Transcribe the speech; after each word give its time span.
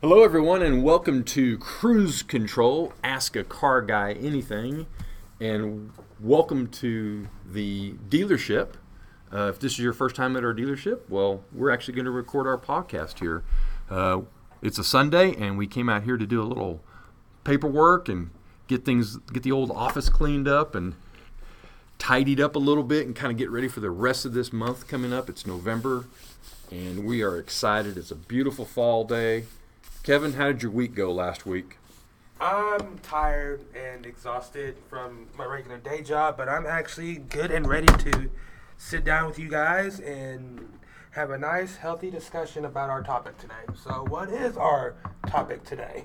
Hello, 0.00 0.22
everyone, 0.22 0.62
and 0.62 0.84
welcome 0.84 1.24
to 1.24 1.58
Cruise 1.58 2.22
Control 2.22 2.92
Ask 3.02 3.34
a 3.34 3.42
Car 3.42 3.82
Guy 3.82 4.12
Anything. 4.12 4.86
And 5.40 5.90
welcome 6.20 6.68
to 6.68 7.26
the 7.44 7.94
dealership. 8.08 8.74
Uh, 9.34 9.48
if 9.48 9.58
this 9.58 9.72
is 9.72 9.80
your 9.80 9.92
first 9.92 10.14
time 10.14 10.36
at 10.36 10.44
our 10.44 10.54
dealership, 10.54 11.00
well, 11.08 11.42
we're 11.52 11.72
actually 11.72 11.94
going 11.94 12.04
to 12.04 12.12
record 12.12 12.46
our 12.46 12.56
podcast 12.56 13.18
here. 13.18 13.42
Uh, 13.90 14.20
it's 14.62 14.78
a 14.78 14.84
Sunday, 14.84 15.34
and 15.34 15.58
we 15.58 15.66
came 15.66 15.88
out 15.88 16.04
here 16.04 16.16
to 16.16 16.26
do 16.28 16.40
a 16.40 16.46
little 16.46 16.80
paperwork 17.42 18.08
and 18.08 18.30
get 18.68 18.84
things, 18.84 19.16
get 19.32 19.42
the 19.42 19.50
old 19.50 19.72
office 19.72 20.08
cleaned 20.08 20.46
up 20.46 20.76
and 20.76 20.94
tidied 21.98 22.40
up 22.40 22.54
a 22.54 22.60
little 22.60 22.84
bit 22.84 23.04
and 23.04 23.16
kind 23.16 23.32
of 23.32 23.36
get 23.36 23.50
ready 23.50 23.66
for 23.66 23.80
the 23.80 23.90
rest 23.90 24.24
of 24.24 24.32
this 24.32 24.52
month 24.52 24.86
coming 24.86 25.12
up. 25.12 25.28
It's 25.28 25.44
November, 25.44 26.04
and 26.70 27.04
we 27.04 27.20
are 27.20 27.36
excited. 27.36 27.96
It's 27.96 28.12
a 28.12 28.14
beautiful 28.16 28.64
fall 28.64 29.02
day. 29.02 29.46
Kevin, 30.08 30.32
how 30.32 30.46
did 30.46 30.62
your 30.62 30.72
week 30.72 30.94
go 30.94 31.12
last 31.12 31.44
week? 31.44 31.76
I'm 32.40 32.98
tired 33.00 33.62
and 33.76 34.06
exhausted 34.06 34.78
from 34.88 35.26
my 35.36 35.44
regular 35.44 35.76
day 35.76 36.00
job, 36.00 36.38
but 36.38 36.48
I'm 36.48 36.64
actually 36.64 37.16
good 37.16 37.50
and 37.50 37.66
ready 37.66 37.88
to 38.04 38.30
sit 38.78 39.04
down 39.04 39.26
with 39.26 39.38
you 39.38 39.50
guys 39.50 40.00
and 40.00 40.78
have 41.10 41.30
a 41.30 41.36
nice, 41.36 41.76
healthy 41.76 42.10
discussion 42.10 42.64
about 42.64 42.88
our 42.88 43.02
topic 43.02 43.36
today. 43.36 43.52
So, 43.74 44.06
what 44.08 44.30
is 44.30 44.56
our 44.56 44.94
topic 45.26 45.64
today? 45.64 46.04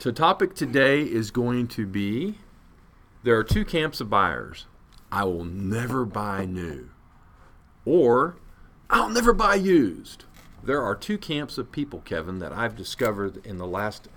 So, 0.00 0.10
topic 0.10 0.56
today 0.56 1.02
is 1.02 1.30
going 1.30 1.68
to 1.68 1.86
be 1.86 2.40
there 3.22 3.38
are 3.38 3.44
two 3.44 3.64
camps 3.64 4.00
of 4.00 4.10
buyers. 4.10 4.66
I 5.12 5.22
will 5.22 5.44
never 5.44 6.04
buy 6.04 6.46
new, 6.46 6.90
or 7.84 8.38
I'll 8.90 9.08
never 9.08 9.32
buy 9.32 9.54
used. 9.54 10.24
There 10.62 10.82
are 10.82 10.96
two 10.96 11.18
camps 11.18 11.58
of 11.58 11.70
people, 11.70 12.00
Kevin, 12.00 12.38
that 12.40 12.52
I've 12.52 12.76
discovered 12.76 13.44
in 13.46 13.58
the 13.58 13.66
last 13.66 14.08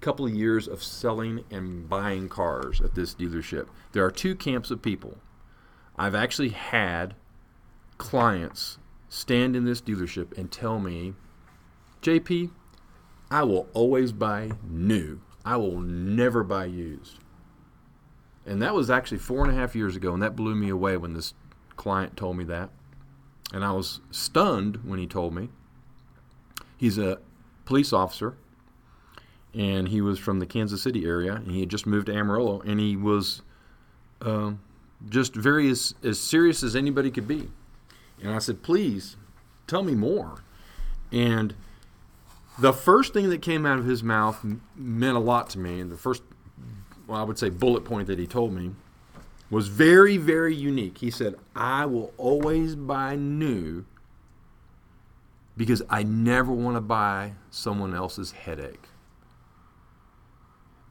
couple 0.00 0.26
of 0.26 0.34
years 0.34 0.68
of 0.68 0.82
selling 0.82 1.44
and 1.50 1.88
buying 1.88 2.28
cars 2.28 2.80
at 2.80 2.94
this 2.94 3.14
dealership. 3.14 3.68
There 3.92 4.04
are 4.04 4.10
two 4.10 4.34
camps 4.34 4.70
of 4.70 4.82
people. 4.82 5.18
I've 5.96 6.14
actually 6.14 6.50
had 6.50 7.14
clients 7.98 8.78
stand 9.08 9.56
in 9.56 9.64
this 9.64 9.80
dealership 9.80 10.36
and 10.36 10.52
tell 10.52 10.78
me, 10.78 11.14
JP, 12.02 12.50
I 13.30 13.42
will 13.42 13.68
always 13.72 14.12
buy 14.12 14.52
new. 14.68 15.20
I 15.44 15.56
will 15.56 15.80
never 15.80 16.44
buy 16.44 16.66
used. 16.66 17.18
And 18.44 18.60
that 18.62 18.74
was 18.74 18.90
actually 18.90 19.18
four 19.18 19.44
and 19.44 19.52
a 19.52 19.58
half 19.58 19.74
years 19.74 19.96
ago, 19.96 20.12
and 20.12 20.22
that 20.22 20.36
blew 20.36 20.54
me 20.54 20.68
away 20.68 20.96
when 20.96 21.14
this 21.14 21.34
client 21.76 22.16
told 22.16 22.36
me 22.36 22.44
that. 22.44 22.70
And 23.52 23.64
I 23.64 23.72
was 23.72 24.00
stunned 24.10 24.80
when 24.84 24.98
he 24.98 25.06
told 25.06 25.34
me. 25.34 25.48
He's 26.76 26.98
a 26.98 27.18
police 27.64 27.92
officer, 27.92 28.36
and 29.54 29.88
he 29.88 30.00
was 30.00 30.18
from 30.18 30.38
the 30.38 30.46
Kansas 30.46 30.82
City 30.82 31.04
area, 31.06 31.34
and 31.34 31.50
he 31.50 31.60
had 31.60 31.68
just 31.68 31.86
moved 31.86 32.06
to 32.06 32.14
Amarillo, 32.14 32.60
and 32.60 32.78
he 32.78 32.96
was 32.96 33.42
um, 34.20 34.60
just 35.08 35.34
very 35.34 35.68
as, 35.70 35.94
as 36.02 36.20
serious 36.20 36.62
as 36.62 36.76
anybody 36.76 37.10
could 37.10 37.28
be. 37.28 37.50
And 38.22 38.32
I 38.32 38.38
said, 38.38 38.62
please 38.62 39.16
tell 39.66 39.82
me 39.82 39.94
more. 39.94 40.42
And 41.12 41.54
the 42.58 42.72
first 42.72 43.12
thing 43.12 43.30
that 43.30 43.42
came 43.42 43.66
out 43.66 43.78
of 43.78 43.84
his 43.84 44.02
mouth 44.02 44.44
meant 44.74 45.16
a 45.16 45.20
lot 45.20 45.50
to 45.50 45.58
me. 45.58 45.80
And 45.80 45.90
the 45.90 45.96
first, 45.96 46.22
well, 47.06 47.20
I 47.20 47.24
would 47.24 47.38
say, 47.38 47.50
bullet 47.50 47.84
point 47.84 48.06
that 48.08 48.18
he 48.18 48.26
told 48.26 48.52
me 48.52 48.70
was 49.50 49.68
very, 49.68 50.16
very 50.16 50.54
unique. 50.54 50.98
He 50.98 51.10
said, 51.10 51.36
I 51.54 51.86
will 51.86 52.12
always 52.16 52.74
buy 52.74 53.16
new 53.16 53.84
because 55.56 55.82
I 55.88 56.02
never 56.02 56.52
want 56.52 56.76
to 56.76 56.80
buy 56.80 57.34
someone 57.50 57.94
else's 57.94 58.32
headache. 58.32 58.88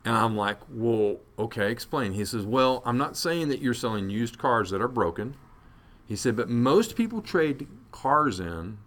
And 0.03 0.16
I'm 0.16 0.35
like, 0.38 0.59
well, 0.69 1.17
okay, 1.38 1.72
explain. 1.72 2.13
He 2.13 2.25
says, 2.25 2.45
well, 2.45 2.83
I'm 2.85 2.97
not 2.97 3.17
saying 3.17 3.49
that 3.49 3.59
you're 3.61 3.73
selling 3.73 4.09
used 4.09 4.38
cars 4.38 4.69
that 4.69 4.81
are 4.81 4.88
broken. 4.88 5.35
He 6.06 6.16
said, 6.16 6.35
but 6.35 6.50
most 6.50 6.95
people 6.95 7.22
trade 7.22 7.67
cars 7.91 8.39
in 8.39 8.78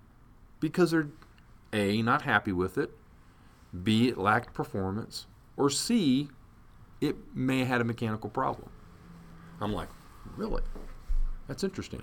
because 0.60 0.92
they're 0.92 1.08
A, 1.72 2.02
not 2.02 2.22
happy 2.22 2.52
with 2.52 2.78
it, 2.78 2.92
B, 3.82 4.08
it 4.08 4.16
lacked 4.16 4.54
performance, 4.54 5.26
or 5.56 5.70
C, 5.70 6.28
it 7.00 7.16
may 7.34 7.60
have 7.60 7.68
had 7.68 7.80
a 7.80 7.84
mechanical 7.84 8.30
problem. 8.30 8.70
I'm 9.60 9.72
like, 9.72 9.88
really? 10.36 10.62
That's 11.48 11.64
interesting. 11.64 12.02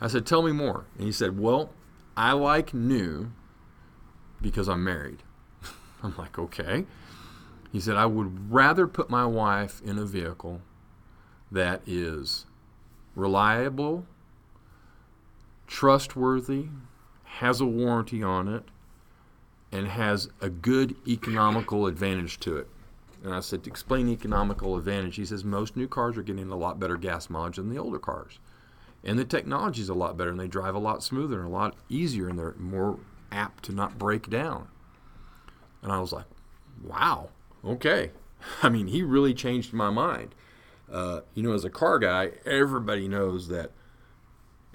I 0.00 0.08
said, 0.08 0.26
tell 0.26 0.42
me 0.42 0.52
more. 0.52 0.86
And 0.96 1.06
he 1.06 1.12
said, 1.12 1.38
well, 1.38 1.72
I 2.18 2.32
like 2.32 2.74
new 2.74 3.30
because 4.42 4.68
I'm 4.68 4.82
married. 4.82 5.22
I'm 6.02 6.16
like, 6.18 6.36
okay. 6.36 6.84
He 7.70 7.78
said, 7.78 7.94
I 7.94 8.06
would 8.06 8.52
rather 8.52 8.88
put 8.88 9.08
my 9.08 9.24
wife 9.24 9.80
in 9.84 9.98
a 9.98 10.04
vehicle 10.04 10.60
that 11.52 11.80
is 11.86 12.44
reliable, 13.14 14.04
trustworthy, 15.68 16.66
has 17.22 17.60
a 17.60 17.66
warranty 17.66 18.20
on 18.20 18.48
it, 18.48 18.64
and 19.70 19.86
has 19.86 20.28
a 20.40 20.50
good 20.50 20.96
economical 21.06 21.86
advantage 21.86 22.40
to 22.40 22.56
it. 22.56 22.68
And 23.22 23.32
I 23.32 23.38
said, 23.38 23.62
to 23.62 23.70
explain 23.70 24.08
economical 24.08 24.76
advantage, 24.76 25.14
he 25.14 25.24
says 25.24 25.44
most 25.44 25.76
new 25.76 25.86
cars 25.86 26.18
are 26.18 26.22
getting 26.22 26.50
a 26.50 26.56
lot 26.56 26.80
better 26.80 26.96
gas 26.96 27.30
mileage 27.30 27.56
than 27.56 27.70
the 27.70 27.78
older 27.78 28.00
cars. 28.00 28.40
And 29.04 29.18
the 29.18 29.24
technology 29.24 29.80
is 29.80 29.88
a 29.88 29.94
lot 29.94 30.16
better, 30.16 30.30
and 30.30 30.40
they 30.40 30.48
drive 30.48 30.74
a 30.74 30.80
lot 30.80 31.02
smoother 31.02 31.38
and 31.38 31.48
a 31.48 31.52
lot 31.52 31.76
easier, 31.88 32.28
and 32.28 32.38
they're 32.38 32.54
more 32.58 32.98
apt 33.30 33.64
to 33.64 33.72
not 33.72 33.98
break 33.98 34.28
down. 34.28 34.68
And 35.82 35.92
I 35.92 36.00
was 36.00 36.12
like, 36.12 36.26
wow, 36.82 37.30
okay. 37.64 38.10
I 38.62 38.68
mean, 38.68 38.88
he 38.88 39.02
really 39.02 39.34
changed 39.34 39.72
my 39.72 39.90
mind. 39.90 40.34
Uh, 40.90 41.20
you 41.34 41.42
know, 41.42 41.52
as 41.52 41.64
a 41.64 41.70
car 41.70 41.98
guy, 41.98 42.30
everybody 42.46 43.08
knows 43.08 43.48
that 43.48 43.72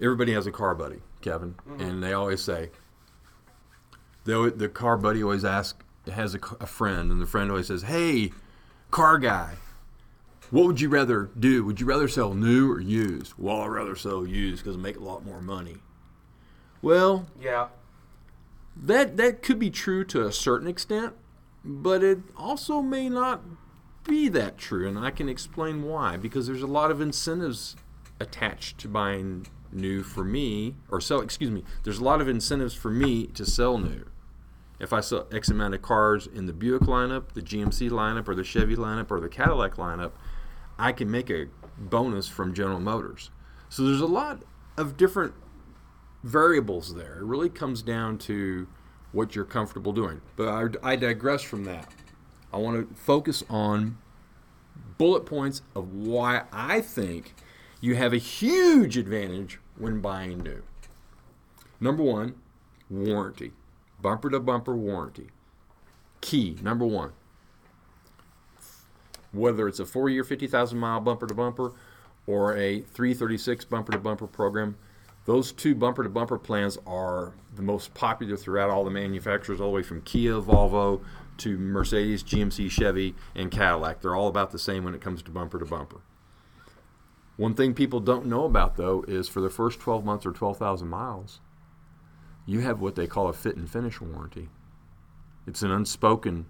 everybody 0.02 0.34
has 0.34 0.46
a 0.46 0.52
car 0.52 0.76
buddy, 0.76 1.02
Kevin, 1.22 1.56
mm-hmm. 1.68 1.82
and 1.82 2.04
they 2.04 2.14
always 2.14 2.42
say, 2.42 2.70
they, 4.26 4.50
the 4.50 4.70
car 4.70 4.96
buddy 4.96 5.24
always 5.24 5.44
asks, 5.44 5.84
has 6.12 6.36
a, 6.36 6.40
a 6.60 6.68
friend, 6.68 7.12
and 7.12 7.22
the 7.22 7.26
friend 7.26 7.50
always 7.50 7.68
says, 7.68 7.84
hey, 7.84 8.32
car 8.92 9.18
guy, 9.18 9.56
what 10.52 10.66
would 10.66 10.82
you 10.82 10.90
rather 10.90 11.30
do? 11.38 11.64
Would 11.66 11.80
you 11.80 11.86
rather 11.86 12.08
sell 12.08 12.34
new 12.34 12.72
or 12.72 12.80
used? 12.80 13.34
Well, 13.38 13.62
I'd 13.62 13.68
rather 13.68 13.96
sell 13.96 14.26
used 14.26 14.64
because 14.64 14.78
I 14.78 14.80
make 14.80 14.98
a 14.98 15.04
lot 15.04 15.26
more 15.26 15.42
money. 15.42 15.78
Well, 16.82 17.28
yeah, 17.40 17.68
that 18.76 19.18
that 19.18 19.42
could 19.42 19.60
be 19.60 19.70
true 19.70 20.04
to 20.06 20.26
a 20.26 20.32
certain 20.32 20.68
extent, 20.68 21.14
but 21.64 22.04
it 22.04 22.20
also 22.36 22.82
may 22.82 23.10
not 23.10 23.42
be 24.04 24.28
that 24.30 24.58
true, 24.58 24.88
and 24.88 25.00
I 25.00 25.12
can 25.12 25.30
explain 25.30 25.84
why. 25.84 26.18
Because 26.18 26.48
there's 26.48 26.62
a 26.62 26.68
lot 26.68 26.92
of 26.92 27.00
incentives 27.00 27.76
attached 28.20 28.78
to 28.80 28.88
buying 28.88 29.48
new 29.72 30.04
for 30.04 30.24
me, 30.24 30.76
or 30.90 31.02
sell. 31.02 31.22
Excuse 31.22 31.52
me. 31.52 31.64
There's 31.84 32.00
a 32.00 32.04
lot 32.04 32.22
of 32.22 32.28
incentives 32.28 32.74
for 32.74 32.92
me 32.92 33.28
to 33.28 33.46
sell 33.46 33.78
new. 33.78 34.06
If 34.80 34.92
I 34.92 35.00
sell 35.00 35.28
X 35.32 35.50
amount 35.50 35.76
of 35.76 35.82
cars 35.82 36.28
in 36.28 36.46
the 36.46 36.54
Buick 36.54 36.84
lineup, 36.84 37.34
the 37.34 37.42
GMC 37.42 37.90
lineup, 37.90 38.28
or 38.28 38.36
the 38.36 38.44
Chevy 38.44 38.76
lineup, 38.76 39.12
or 39.12 39.20
the 39.20 39.30
Cadillac 39.30 39.76
lineup, 39.76 40.12
I 40.84 40.92
can 40.92 41.10
make 41.10 41.30
a 41.30 41.48
bonus 41.78 42.28
from 42.28 42.54
General 42.54 42.82
Motors. 42.82 43.32
So 43.70 43.86
there's 43.86 44.02
a 44.02 44.06
lot 44.06 44.44
of 44.76 44.98
different 44.98 45.34
variables 46.24 46.94
there. 46.94 47.20
It 47.20 47.24
really 47.24 47.48
comes 47.48 47.82
down 47.82 48.18
to 48.18 48.68
what 49.14 49.34
you're 49.34 49.46
comfortable 49.46 49.94
doing. 49.94 50.20
But 50.36 50.50
I, 50.84 50.92
I 50.92 50.96
digress 50.98 51.42
from 51.42 51.64
that. 51.64 51.90
I 52.52 52.58
want 52.58 52.90
to 52.90 52.96
focus 52.96 53.46
on 53.50 53.98
bullet 54.98 55.22
points 55.22 55.62
of 55.74 55.94
why 55.94 56.44
I 56.52 56.82
think 56.82 57.34
you 57.80 57.96
have 57.96 58.12
a 58.12 58.18
huge 58.18 58.98
advantage 58.98 59.62
when 59.78 60.02
buying 60.02 60.40
new. 60.40 60.64
Number 61.80 62.04
one, 62.04 62.36
warranty. 62.90 63.54
Bumper 64.02 64.30
to 64.32 64.42
bumper 64.42 64.76
warranty. 64.76 65.30
Key, 66.20 66.58
number 66.62 66.86
one. 66.86 67.14
Whether 69.34 69.68
it's 69.68 69.80
a 69.80 69.86
four 69.86 70.10
year, 70.10 70.24
50,000 70.24 70.78
mile 70.78 71.02
bumper 71.02 71.28
to 71.28 71.34
bumper 71.34 71.74
or 72.26 72.56
a 72.56 72.82
336 72.82 73.66
bumper 73.66 73.92
to 73.92 73.98
bumper 73.98 74.28
program, 74.28 74.78
those 75.26 75.52
two 75.52 75.74
bumper 75.76 76.04
to 76.04 76.10
bumper 76.10 76.38
plans 76.38 76.78
are 76.86 77.34
the 77.56 77.62
most 77.62 77.94
popular 77.94 78.38
throughout 78.38 78.70
all 78.70 78.84
the 78.84 78.92
manufacturers, 78.92 79.60
all 79.60 79.70
the 79.70 79.76
way 79.76 79.84
from 79.84 80.02
Kia, 80.02 80.40
Volvo 80.40 81.02
to 81.38 81.58
Mercedes, 81.58 82.24
GMC, 82.24 82.70
Chevy, 82.70 83.16
and 83.36 83.50
Cadillac. 83.50 84.02
They're 84.02 84.16
all 84.16 84.28
about 84.28 84.52
the 84.52 84.60
same 84.60 84.84
when 84.84 84.94
it 84.94 85.02
comes 85.02 85.22
to 85.24 85.32
bumper 85.32 85.60
to 85.60 85.66
bumper. 85.66 86.02
One 87.38 87.56
thing 87.56 87.74
people 87.74 88.00
don't 88.00 88.28
know 88.28 88.46
about, 88.46 88.76
though, 88.76 89.04
is 89.08 89.28
for 89.28 89.42
the 89.42 89.50
first 89.50 89.80
12 89.80 90.06
months 90.06 90.26
or 90.26 90.32
12,000 90.32 90.88
miles, 90.88 91.40
you 92.46 92.60
have 92.60 92.82
what 92.82 92.96
they 92.96 93.08
call 93.08 93.28
a 93.28 93.34
fit 93.34 93.56
and 93.56 93.70
finish 93.70 94.00
warranty. 94.00 94.50
It's 95.48 95.64
an 95.64 95.72
unspoken, 95.72 96.46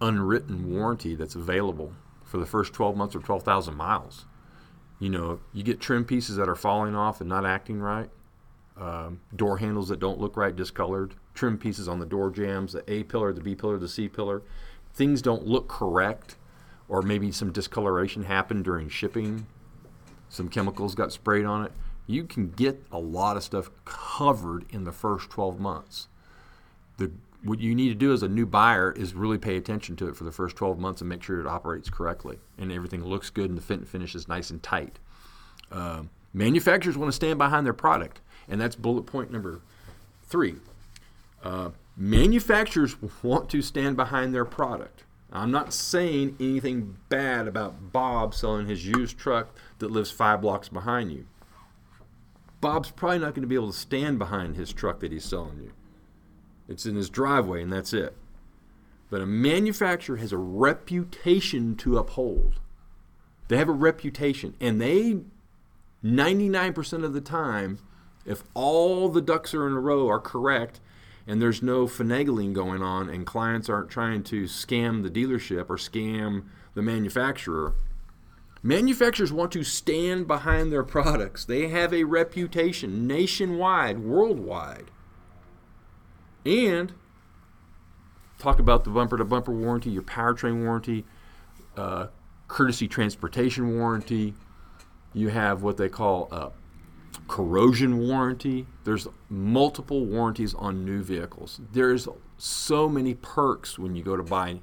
unwritten 0.00 0.72
warranty 0.74 1.14
that's 1.14 1.34
available 1.34 1.92
for 2.24 2.38
the 2.38 2.46
first 2.46 2.72
12 2.72 2.96
months 2.96 3.14
or 3.14 3.20
12,000 3.20 3.74
miles 3.74 4.26
you 5.00 5.08
know, 5.08 5.40
you 5.52 5.64
get 5.64 5.80
trim 5.80 6.04
pieces 6.04 6.36
that 6.36 6.48
are 6.48 6.54
falling 6.54 6.94
off 6.94 7.20
and 7.20 7.28
not 7.28 7.44
acting 7.44 7.80
right. 7.80 8.10
um, 8.76 9.20
door 9.34 9.58
handles 9.58 9.88
that 9.88 9.98
don't 9.98 10.20
look 10.20 10.36
right, 10.36 10.54
discolored, 10.54 11.14
trim 11.34 11.58
pieces 11.58 11.88
on 11.88 11.98
the 11.98 12.06
door 12.06 12.30
jambs, 12.30 12.74
the 12.74 12.84
A 12.86 13.02
pillar, 13.02 13.32
the 13.32 13.40
B 13.40 13.54
pillar, 13.54 13.78
the 13.78 13.88
C 13.88 14.08
pillar. 14.08 14.42
Things 14.92 15.22
don't 15.22 15.46
look 15.46 15.68
correct, 15.68 16.36
or 16.88 17.02
maybe 17.02 17.32
some 17.32 17.50
discoloration 17.50 18.24
happened 18.24 18.64
during 18.64 18.88
shipping, 18.88 19.46
some 20.28 20.48
chemicals 20.48 20.94
got 20.94 21.12
sprayed 21.12 21.46
on 21.46 21.64
it. 21.64 21.72
You 22.06 22.24
can 22.24 22.50
get 22.50 22.84
a 22.92 22.98
lot 22.98 23.36
of 23.36 23.42
stuff 23.42 23.70
covered 23.84 24.66
in 24.70 24.84
the 24.84 24.92
first 24.92 25.30
12 25.30 25.58
months. 25.58 26.08
The 26.98 27.10
what 27.42 27.60
you 27.60 27.74
need 27.74 27.88
to 27.88 27.94
do 27.94 28.12
as 28.12 28.22
a 28.22 28.28
new 28.28 28.44
buyer 28.44 28.92
is 28.92 29.14
really 29.14 29.38
pay 29.38 29.56
attention 29.56 29.96
to 29.96 30.08
it 30.08 30.16
for 30.16 30.24
the 30.24 30.32
first 30.32 30.56
12 30.56 30.78
months 30.78 31.00
and 31.00 31.08
make 31.08 31.22
sure 31.22 31.40
it 31.40 31.46
operates 31.46 31.88
correctly 31.88 32.38
and 32.58 32.70
everything 32.70 33.04
looks 33.04 33.30
good 33.30 33.48
and 33.48 33.56
the 33.56 33.62
fit 33.62 33.78
and 33.78 33.88
finish 33.88 34.14
is 34.14 34.28
nice 34.28 34.50
and 34.50 34.62
tight. 34.62 34.98
Uh, 35.72 36.02
manufacturers 36.34 36.98
want 36.98 37.08
to 37.08 37.16
stand 37.16 37.38
behind 37.38 37.64
their 37.64 37.72
product, 37.72 38.20
and 38.48 38.60
that's 38.60 38.76
bullet 38.76 39.04
point 39.04 39.30
number 39.30 39.60
three. 40.24 40.56
Uh, 41.42 41.70
manufacturers 41.96 42.96
want 43.22 43.48
to 43.48 43.62
stand 43.62 43.96
behind 43.96 44.34
their 44.34 44.44
product. 44.44 45.04
I'm 45.32 45.52
not 45.52 45.72
saying 45.72 46.36
anything 46.40 46.96
bad 47.08 47.46
about 47.46 47.92
Bob 47.92 48.34
selling 48.34 48.66
his 48.66 48.84
used 48.84 49.16
truck 49.16 49.54
that 49.78 49.90
lives 49.90 50.10
five 50.10 50.40
blocks 50.40 50.68
behind 50.68 51.12
you. 51.12 51.26
Bob's 52.60 52.90
probably 52.90 53.20
not 53.20 53.34
going 53.34 53.42
to 53.42 53.48
be 53.48 53.54
able 53.54 53.72
to 53.72 53.78
stand 53.78 54.18
behind 54.18 54.56
his 54.56 54.72
truck 54.72 55.00
that 55.00 55.12
he's 55.12 55.24
selling 55.24 55.60
you. 55.62 55.72
It's 56.70 56.86
in 56.86 56.94
his 56.94 57.10
driveway, 57.10 57.62
and 57.62 57.72
that's 57.72 57.92
it. 57.92 58.16
But 59.10 59.20
a 59.20 59.26
manufacturer 59.26 60.18
has 60.18 60.32
a 60.32 60.38
reputation 60.38 61.74
to 61.76 61.98
uphold. 61.98 62.60
They 63.48 63.56
have 63.56 63.68
a 63.68 63.72
reputation, 63.72 64.54
and 64.60 64.80
they, 64.80 65.22
99% 66.04 67.04
of 67.04 67.12
the 67.12 67.20
time, 67.20 67.80
if 68.24 68.44
all 68.54 69.08
the 69.08 69.20
ducks 69.20 69.52
are 69.52 69.66
in 69.66 69.72
a 69.72 69.80
row 69.80 70.08
are 70.08 70.20
correct, 70.20 70.78
and 71.26 71.42
there's 71.42 71.60
no 71.60 71.86
finagling 71.86 72.52
going 72.52 72.82
on, 72.82 73.10
and 73.10 73.26
clients 73.26 73.68
aren't 73.68 73.90
trying 73.90 74.22
to 74.22 74.44
scam 74.44 75.02
the 75.02 75.10
dealership 75.10 75.68
or 75.68 75.76
scam 75.76 76.44
the 76.74 76.82
manufacturer, 76.82 77.74
manufacturers 78.62 79.32
want 79.32 79.50
to 79.50 79.64
stand 79.64 80.28
behind 80.28 80.70
their 80.70 80.84
products. 80.84 81.44
They 81.44 81.66
have 81.66 81.92
a 81.92 82.04
reputation 82.04 83.08
nationwide, 83.08 83.98
worldwide 83.98 84.92
and 86.44 86.92
talk 88.38 88.58
about 88.58 88.84
the 88.84 88.90
bumper 88.90 89.16
to 89.16 89.24
bumper 89.24 89.52
warranty, 89.52 89.90
your 89.90 90.02
powertrain 90.02 90.64
warranty, 90.64 91.04
uh, 91.76 92.06
courtesy 92.48 92.88
transportation 92.88 93.78
warranty. 93.78 94.34
You 95.12 95.28
have 95.28 95.62
what 95.62 95.76
they 95.76 95.88
call 95.88 96.28
a 96.32 96.52
corrosion 97.28 97.98
warranty. 97.98 98.66
There's 98.84 99.06
multiple 99.28 100.04
warranties 100.04 100.54
on 100.54 100.84
new 100.84 101.02
vehicles. 101.02 101.60
There's 101.72 102.08
so 102.38 102.88
many 102.88 103.14
perks 103.14 103.78
when 103.78 103.94
you 103.94 104.02
go 104.02 104.16
to 104.16 104.22
buy 104.22 104.60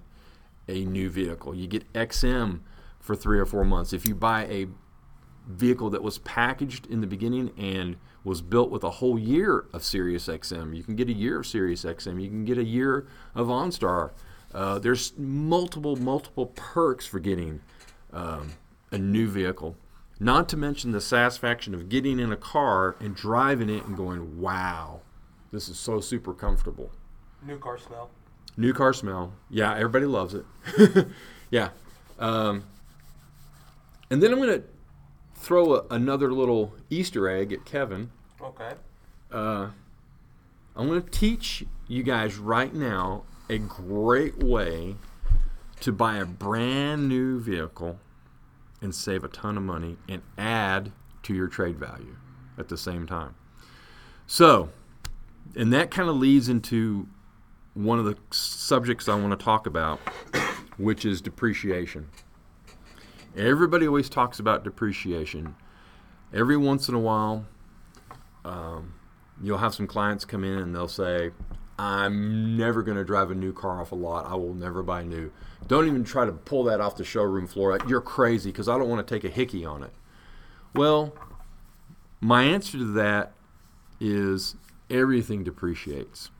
a 0.68 0.85
new 0.85 1.09
vehicle. 1.09 1.56
You 1.56 1.68
get 1.68 1.91
XM 1.94 2.62
for 3.00 3.15
three 3.15 3.39
or 3.39 3.45
four 3.45 3.63
months. 3.63 3.94
If 3.94 4.07
you 4.07 4.15
buy 4.15 4.45
a 4.45 4.68
vehicle 5.47 5.89
that 5.91 6.03
was 6.03 6.18
packaged 6.19 6.85
in 6.88 7.01
the 7.01 7.07
beginning 7.07 7.51
and 7.57 7.95
was 8.27 8.41
built 8.41 8.69
with 8.69 8.83
a 8.83 8.91
whole 8.91 9.18
year 9.18 9.65
of 9.71 9.83
Sirius 9.83 10.27
XM. 10.27 10.75
You 10.75 10.83
can 10.83 10.95
get 10.95 11.07
a 11.07 11.13
year 11.13 11.39
of 11.39 11.47
Sirius 11.47 11.85
XM. 11.85 12.21
You 12.21 12.27
can 12.27 12.44
get 12.44 12.57
a 12.57 12.63
year 12.63 13.07
of 13.33 13.47
OnStar. 13.47 14.12
Uh, 14.53 14.79
there's 14.79 15.18
multiple, 15.18 15.95
multiple 15.95 16.47
perks 16.47 17.07
for 17.07 17.19
getting 17.19 17.62
um, 18.12 18.53
a 18.91 18.97
new 18.97 19.27
vehicle. 19.27 19.77
Not 20.19 20.50
to 20.50 20.57
mention 20.57 20.91
the 20.91 21.00
satisfaction 21.00 21.74
of 21.74 21.89
getting 21.89 22.19
in 22.19 22.31
a 22.31 22.38
car 22.38 22.95
and 23.00 23.15
driving 23.15 23.69
it 23.69 23.85
and 23.85 23.95
going, 23.95 24.41
wow, 24.41 25.01
this 25.51 25.69
is 25.69 25.79
so 25.79 26.01
super 26.01 26.33
comfortable. 26.33 26.91
New 27.45 27.57
car 27.57 27.77
smell. 27.77 28.09
New 28.57 28.74
car 28.74 28.91
smell. 28.91 29.33
Yeah, 29.50 29.74
everybody 29.74 30.06
loves 30.06 30.33
it. 30.33 30.45
yeah. 31.51 31.69
Um, 32.19 32.63
and 34.09 34.21
then 34.21 34.33
I'm 34.33 34.39
going 34.39 34.62
to 34.62 34.68
throw 35.35 35.75
a, 35.75 35.85
another 35.91 36.33
little 36.33 36.74
Easter 36.89 37.29
egg 37.29 37.53
at 37.53 37.63
Kevin. 37.63 38.12
Okay. 38.42 38.74
Uh, 39.31 39.69
I'm 40.75 40.88
going 40.88 41.01
to 41.01 41.10
teach 41.10 41.66
you 41.88 42.04
guys 42.04 42.38
right 42.38 42.74
now 42.74 43.24
a 43.50 43.57
great 43.57 44.44
way 44.44 44.95
to 45.80 45.92
buy 45.92 46.18
a 46.18 46.25
brand 46.25 47.07
new 47.07 47.39
vehicle 47.39 48.00
and 48.81 48.94
save 48.94 49.24
a 49.24 49.28
ton 49.28 49.57
of 49.57 49.63
money 49.63 49.98
and 50.07 50.22
add 50.38 50.92
to 51.24 51.34
your 51.34 51.48
trade 51.48 51.78
value 51.78 52.16
at 52.57 52.69
the 52.69 52.78
same 52.78 53.07
time. 53.07 53.36
So, 54.28 54.69
and 55.56 55.74
that 55.74 55.89
kind 55.89 56.10
of 56.10 56.16
leads 56.16 56.50
into 56.50 57.07
one 57.74 58.00
of 58.00 58.06
the 58.06 58.18
subjects 58.31 59.07
I 59.07 59.16
want 59.16 59.38
to 59.38 59.44
talk 59.44 59.66
about, 59.68 60.00
which 60.78 61.06
is 61.06 61.22
depreciation. 61.22 62.10
Everybody 63.36 63.88
always 63.88 64.10
talks 64.10 64.39
about 64.39 64.63
depreciation. 64.63 65.56
Every 66.34 66.57
once 66.57 66.89
in 66.89 66.95
a 66.95 67.00
while, 67.00 67.45
um, 68.48 68.94
you'll 69.42 69.58
have 69.58 69.76
some 69.76 69.88
clients 69.88 70.26
come 70.26 70.44
in 70.44 70.58
and 70.58 70.74
they'll 70.74 70.88
say, 70.88 71.32
I'm 71.80 72.58
never 72.58 72.82
going 72.82 72.98
to 72.98 73.04
drive 73.04 73.30
a 73.30 73.36
new 73.36 73.54
car 73.54 73.82
off 73.82 73.92
a 73.92 73.96
lot. 73.96 74.26
I 74.26 74.36
will 74.36 74.54
never 74.54 74.82
buy 74.82 75.04
new. 75.04 75.32
Don't 75.68 75.86
even 75.86 76.04
try 76.04 76.26
to 76.26 76.32
pull 76.32 76.64
that 76.64 76.82
off 76.82 76.96
the 76.96 77.04
showroom 77.04 77.46
floor. 77.46 77.78
You're 77.88 78.02
crazy 78.02 78.52
because 78.52 78.68
I 78.68 78.78
don't 78.78 78.90
want 78.90 79.06
to 79.06 79.14
take 79.14 79.24
a 79.24 79.34
hickey 79.34 79.64
on 79.64 79.84
it. 79.84 79.92
Well, 80.74 81.14
my 82.20 82.44
answer 82.44 82.78
to 82.80 82.86
that 82.94 83.34
is 84.00 84.56
everything 84.90 85.44
depreciates. 85.44 86.32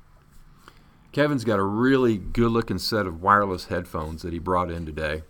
Kevin's 1.12 1.44
got 1.44 1.60
a 1.60 1.64
really 1.64 2.18
good 2.18 2.52
looking 2.52 2.78
set 2.78 3.06
of 3.06 3.22
wireless 3.22 3.66
headphones 3.66 4.22
that 4.22 4.34
he 4.34 4.40
brought 4.40 4.72
in 4.72 4.86
today. 4.86 5.24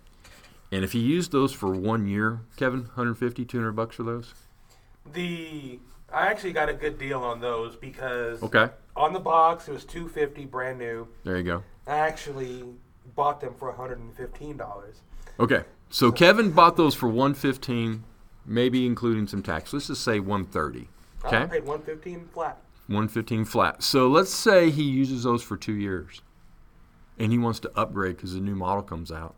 And 0.71 0.83
if 0.83 0.93
you 0.93 1.01
use 1.01 1.29
those 1.29 1.53
for 1.53 1.71
one 1.71 2.07
year, 2.07 2.41
Kevin, 2.57 2.81
150, 2.81 3.45
200 3.45 3.71
bucks 3.71 3.95
for 3.95 4.03
those? 4.03 4.33
The 5.13 5.79
I 6.11 6.27
actually 6.27 6.53
got 6.53 6.69
a 6.69 6.73
good 6.73 6.97
deal 6.97 7.21
on 7.21 7.41
those 7.41 7.75
because 7.75 8.41
Okay. 8.41 8.69
on 8.95 9.13
the 9.13 9.19
box 9.19 9.67
it 9.67 9.73
was 9.73 9.83
250 9.85 10.45
brand 10.45 10.79
new. 10.79 11.07
There 11.23 11.37
you 11.37 11.43
go. 11.43 11.63
I 11.85 11.97
actually 11.97 12.63
bought 13.15 13.41
them 13.41 13.53
for 13.57 13.69
115 13.69 14.57
dollars. 14.57 15.01
Okay. 15.39 15.63
So 15.89 16.11
Kevin 16.11 16.51
bought 16.51 16.75
those 16.75 16.95
for 16.95 17.07
115, 17.07 18.03
maybe 18.45 18.85
including 18.85 19.27
some 19.27 19.41
tax. 19.41 19.71
Let's 19.73 19.87
just 19.87 20.03
say 20.03 20.19
130. 20.19 20.89
I 21.23 21.27
Okay? 21.27 21.47
paid 21.47 21.65
115 21.65 22.27
flat. 22.33 22.61
115 22.87 23.45
flat. 23.45 23.83
So 23.83 24.07
let's 24.07 24.33
say 24.33 24.69
he 24.69 24.83
uses 24.83 25.23
those 25.23 25.43
for 25.43 25.55
2 25.57 25.73
years. 25.73 26.21
And 27.19 27.31
he 27.31 27.37
wants 27.37 27.59
to 27.61 27.71
upgrade 27.77 28.17
cuz 28.17 28.33
a 28.35 28.39
new 28.41 28.55
model 28.55 28.83
comes 28.83 29.11
out. 29.11 29.35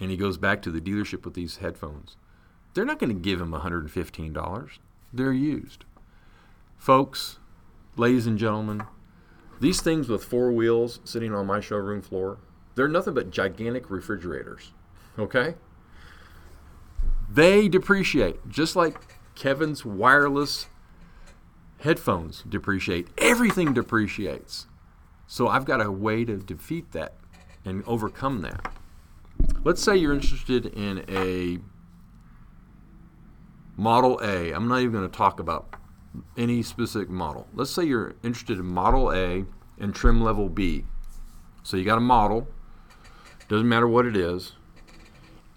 And 0.00 0.10
he 0.10 0.16
goes 0.16 0.36
back 0.36 0.62
to 0.62 0.70
the 0.70 0.80
dealership 0.80 1.24
with 1.24 1.34
these 1.34 1.56
headphones. 1.58 2.16
They're 2.74 2.84
not 2.84 2.98
going 2.98 3.14
to 3.14 3.20
give 3.20 3.40
him 3.40 3.52
$115. 3.52 4.78
They're 5.12 5.32
used. 5.32 5.84
Folks, 6.76 7.38
ladies 7.96 8.26
and 8.26 8.38
gentlemen, 8.38 8.84
these 9.60 9.80
things 9.80 10.08
with 10.08 10.24
four 10.24 10.52
wheels 10.52 11.00
sitting 11.04 11.34
on 11.34 11.46
my 11.46 11.60
showroom 11.60 12.02
floor, 12.02 12.38
they're 12.74 12.88
nothing 12.88 13.14
but 13.14 13.30
gigantic 13.30 13.90
refrigerators. 13.90 14.72
Okay? 15.18 15.54
They 17.30 17.68
depreciate, 17.68 18.48
just 18.48 18.76
like 18.76 19.16
Kevin's 19.34 19.84
wireless 19.84 20.66
headphones 21.80 22.42
depreciate. 22.48 23.08
Everything 23.18 23.72
depreciates. 23.72 24.66
So 25.26 25.48
I've 25.48 25.64
got 25.64 25.84
a 25.84 25.90
way 25.90 26.24
to 26.24 26.36
defeat 26.36 26.92
that 26.92 27.14
and 27.64 27.82
overcome 27.86 28.42
that. 28.42 28.72
Let's 29.64 29.82
say 29.82 29.96
you're 29.96 30.14
interested 30.14 30.66
in 30.66 31.04
a 31.08 31.58
Model 33.76 34.18
A. 34.22 34.52
I'm 34.52 34.68
not 34.68 34.80
even 34.80 34.92
going 34.92 35.08
to 35.08 35.16
talk 35.16 35.38
about 35.38 35.74
any 36.36 36.62
specific 36.62 37.10
model. 37.10 37.46
Let's 37.54 37.70
say 37.70 37.84
you're 37.84 38.14
interested 38.22 38.58
in 38.58 38.66
Model 38.66 39.12
A 39.12 39.44
and 39.78 39.94
trim 39.94 40.22
level 40.22 40.48
B. 40.48 40.84
So 41.62 41.76
you 41.76 41.84
got 41.84 41.98
a 41.98 42.00
model, 42.00 42.48
doesn't 43.48 43.68
matter 43.68 43.86
what 43.86 44.06
it 44.06 44.16
is. 44.16 44.52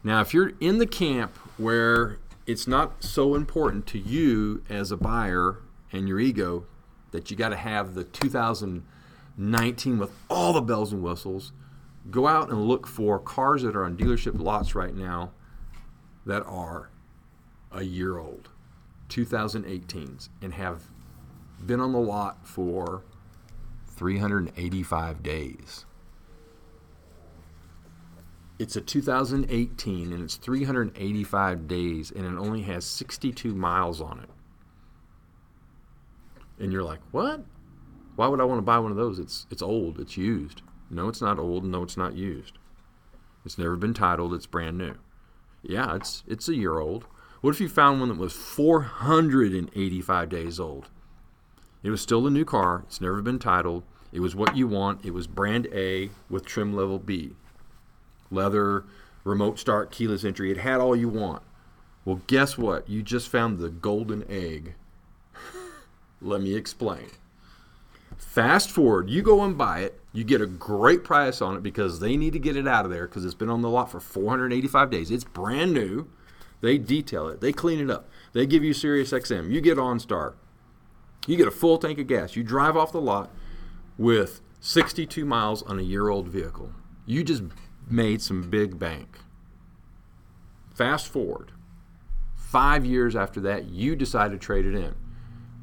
Now, 0.04 0.22
if 0.22 0.34
you're 0.34 0.54
in 0.60 0.80
the 0.80 0.88
camp 0.88 1.36
where 1.58 2.18
it's 2.46 2.68
not 2.68 3.04
so 3.04 3.36
important 3.36 3.86
to 3.88 4.00
you 4.00 4.64
as 4.70 4.92
a 4.92 4.98
buyer 4.98 5.58
and 5.92 6.08
your 6.08 6.20
ego 6.20 6.66
that 7.12 7.30
you 7.30 7.38
got 7.38 7.50
to 7.50 7.56
have 7.56 7.94
the 7.94 8.04
2019 8.04 9.98
with 9.98 10.12
all 10.30 10.54
the 10.54 10.62
bells 10.62 10.92
and 10.92 11.04
whistles, 11.04 11.52
go 12.10 12.28
out 12.28 12.50
and 12.50 12.68
look 12.68 12.88
for 12.88 13.20
cars 13.20 13.62
that 13.64 13.76
are 13.76 13.84
on 13.84 13.96
dealership 13.96 14.40
lots 14.40 14.74
right 14.74 14.96
now 14.96 15.32
that 16.26 16.44
are 16.46 16.89
a 17.72 17.84
year 17.84 18.18
old, 18.18 18.50
2018s, 19.10 20.30
and 20.42 20.54
have 20.54 20.84
been 21.66 21.80
on 21.80 21.92
the 21.92 22.00
lot 22.00 22.46
for 22.46 23.04
385 23.88 25.22
days. 25.22 25.86
It's 28.58 28.76
a 28.76 28.82
2018 28.82 30.12
and 30.12 30.24
it's 30.24 30.36
385 30.36 31.68
days 31.68 32.12
and 32.12 32.26
it 32.26 32.38
only 32.38 32.62
has 32.64 32.84
62 32.86 33.56
miles 33.56 34.02
on 34.02 34.20
it. 34.20 34.30
And 36.62 36.74
you're 36.74 36.84
like, 36.84 37.00
what? 37.12 37.42
Why 38.18 38.28
would 38.28 38.42
I 38.42 38.44
want 38.44 38.58
to 38.58 38.64
buy 38.64 38.80
one 38.80 38.92
of 38.92 38.98
those? 38.98 39.18
It's 39.18 39.48
it's 39.50 39.62
old. 39.62 39.98
It's 39.98 40.18
used. 40.18 40.62
No, 40.90 41.08
it's 41.08 41.22
not 41.22 41.40
old. 41.40 41.64
No, 41.64 41.84
it's 41.84 41.96
not 41.96 42.16
used. 42.16 42.58
It's 43.46 43.58
never 43.58 43.78
been 43.78 43.94
titled. 43.94 44.34
It's 44.34 44.46
brand 44.46 44.78
new. 44.78 44.96
Yeah, 45.62 45.96
it's 45.96 46.24
it's 46.28 46.50
a 46.50 46.56
year 46.56 46.80
old. 46.80 47.06
What 47.42 47.52
if 47.52 47.62
you 47.62 47.70
found 47.70 48.00
one 48.00 48.10
that 48.10 48.18
was 48.18 48.34
485 48.34 50.30
days 50.30 50.60
old? 50.60 50.90
It 51.82 51.90
was 51.90 52.02
still 52.02 52.28
a 52.28 52.32
new 52.32 52.44
car. 52.44 52.84
It's 52.88 53.00
never 53.00 53.22
been 53.22 53.40
titled. 53.40 53.84
It 54.12 54.20
was 54.20 54.36
what 54.36 54.58
you 54.58 54.68
want. 54.68 55.06
It 55.06 55.14
was 55.14 55.28
brand 55.28 55.68
A 55.72 56.10
with 56.30 56.46
trim 56.46 56.76
level 56.76 57.00
B. 57.00 57.32
Leather, 58.30 58.84
remote 59.24 59.58
start, 59.58 59.90
keyless 59.90 60.26
entry. 60.26 60.52
It 60.52 60.58
had 60.58 60.82
all 60.82 60.96
you 60.96 61.08
want. 61.08 61.42
Well, 62.04 62.22
guess 62.28 62.58
what? 62.58 62.90
You 62.90 63.02
just 63.02 63.30
found 63.30 63.60
the 63.60 63.70
golden 63.70 64.26
egg. 64.30 64.74
Let 66.22 66.42
me 66.42 66.56
explain. 66.56 67.08
Fast 68.18 68.70
forward, 68.70 69.10
you 69.10 69.22
go 69.22 69.44
and 69.44 69.58
buy 69.58 69.80
it. 69.80 70.00
You 70.12 70.26
get 70.26 70.42
a 70.42 70.48
great 70.48 71.06
price 71.06 71.42
on 71.42 71.56
it 71.56 71.64
because 71.64 72.00
they 72.00 72.18
need 72.18 72.34
to 72.34 72.40
get 72.40 72.58
it 72.58 72.68
out 72.68 72.84
of 72.84 72.92
there 72.92 73.08
because 73.08 73.24
it's 73.24 73.34
been 73.34 73.50
on 73.50 73.62
the 73.62 73.70
lot 73.70 73.92
for 73.92 74.02
485 74.02 74.90
days. 74.90 75.10
It's 75.10 75.24
brand 75.24 75.74
new. 75.74 76.10
They 76.62 76.78
detail 76.78 77.28
it. 77.28 77.42
They 77.42 77.54
clean 77.54 77.80
it 77.80 77.90
up. 77.90 78.10
They 78.34 78.46
give 78.46 78.64
you 78.64 78.74
Sirius 78.74 79.12
XM. 79.12 79.52
You 79.52 79.62
get 79.62 79.78
OnStar. 79.78 80.34
You 81.28 81.38
get 81.38 81.48
a 81.48 81.52
full 81.52 81.78
tank 81.78 82.00
of 82.00 82.08
gas. 82.08 82.36
You 82.36 82.44
drive 82.44 82.76
off 82.76 82.92
the 82.92 83.02
lot 83.02 83.32
with 83.98 84.42
62 84.60 85.26
miles 85.26 85.64
on 85.64 85.80
a 85.80 85.84
year-old 85.84 86.28
vehicle. 86.28 86.72
You 87.06 87.24
just 87.24 87.44
made 87.90 88.22
some 88.22 88.50
big 88.50 88.78
bank. 88.78 89.20
Fast 90.74 91.08
forward. 91.08 91.52
5 92.36 92.86
years 92.86 93.16
after 93.16 93.40
that, 93.42 93.66
you 93.66 93.96
decide 93.96 94.32
to 94.32 94.38
trade 94.38 94.66
it 94.66 94.76
in. 94.76 94.96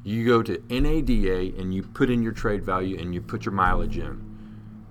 You 0.03 0.25
go 0.25 0.41
to 0.41 0.63
NADA 0.69 1.59
and 1.59 1.73
you 1.73 1.83
put 1.83 2.09
in 2.09 2.23
your 2.23 2.31
trade 2.31 2.63
value 2.63 2.97
and 2.97 3.13
you 3.13 3.21
put 3.21 3.45
your 3.45 3.53
mileage 3.53 3.97
in. 3.97 4.23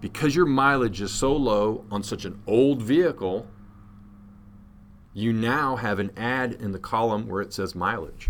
Because 0.00 0.36
your 0.36 0.46
mileage 0.46 1.00
is 1.00 1.10
so 1.10 1.34
low 1.34 1.84
on 1.90 2.02
such 2.02 2.24
an 2.24 2.40
old 2.46 2.82
vehicle, 2.82 3.46
you 5.16 5.32
now 5.32 5.76
have 5.76 5.98
an 5.98 6.10
ad 6.14 6.52
in 6.60 6.72
the 6.72 6.78
column 6.78 7.26
where 7.26 7.40
it 7.40 7.50
says 7.50 7.74
mileage. 7.74 8.28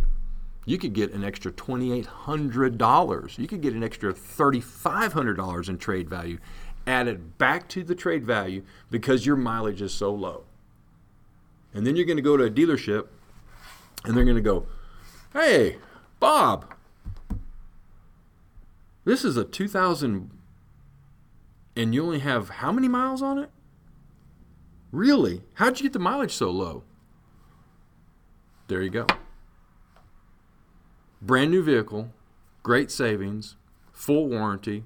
You 0.66 0.78
could 0.78 0.92
get 0.92 1.12
an 1.12 1.24
extra 1.24 1.50
$2,800. 1.50 3.38
You 3.38 3.48
could 3.48 3.60
get 3.60 3.74
an 3.74 3.82
extra 3.82 4.12
$3,500 4.14 5.68
in 5.68 5.78
trade 5.78 6.08
value 6.08 6.38
added 6.86 7.38
back 7.38 7.68
to 7.70 7.82
the 7.82 7.96
trade 7.96 8.24
value 8.24 8.62
because 8.88 9.26
your 9.26 9.34
mileage 9.34 9.82
is 9.82 9.92
so 9.92 10.14
low. 10.14 10.44
And 11.74 11.84
then 11.84 11.96
you're 11.96 12.06
going 12.06 12.18
to 12.18 12.22
go 12.22 12.36
to 12.36 12.44
a 12.44 12.50
dealership 12.50 13.08
and 14.04 14.16
they're 14.16 14.22
going 14.22 14.36
to 14.36 14.40
go, 14.40 14.66
hey, 15.32 15.78
Bob, 16.20 16.72
this 19.04 19.24
is 19.24 19.36
a 19.36 19.42
2000 19.42 20.30
and 21.74 21.92
you 21.92 22.04
only 22.04 22.20
have 22.20 22.48
how 22.48 22.70
many 22.70 22.86
miles 22.86 23.22
on 23.22 23.38
it? 23.38 23.50
Really? 24.96 25.42
How'd 25.56 25.78
you 25.78 25.82
get 25.82 25.92
the 25.92 25.98
mileage 25.98 26.32
so 26.32 26.50
low? 26.50 26.82
There 28.66 28.80
you 28.80 28.88
go. 28.88 29.06
Brand 31.20 31.50
new 31.50 31.62
vehicle, 31.62 32.14
great 32.62 32.90
savings, 32.90 33.56
full 33.92 34.26
warranty, 34.26 34.84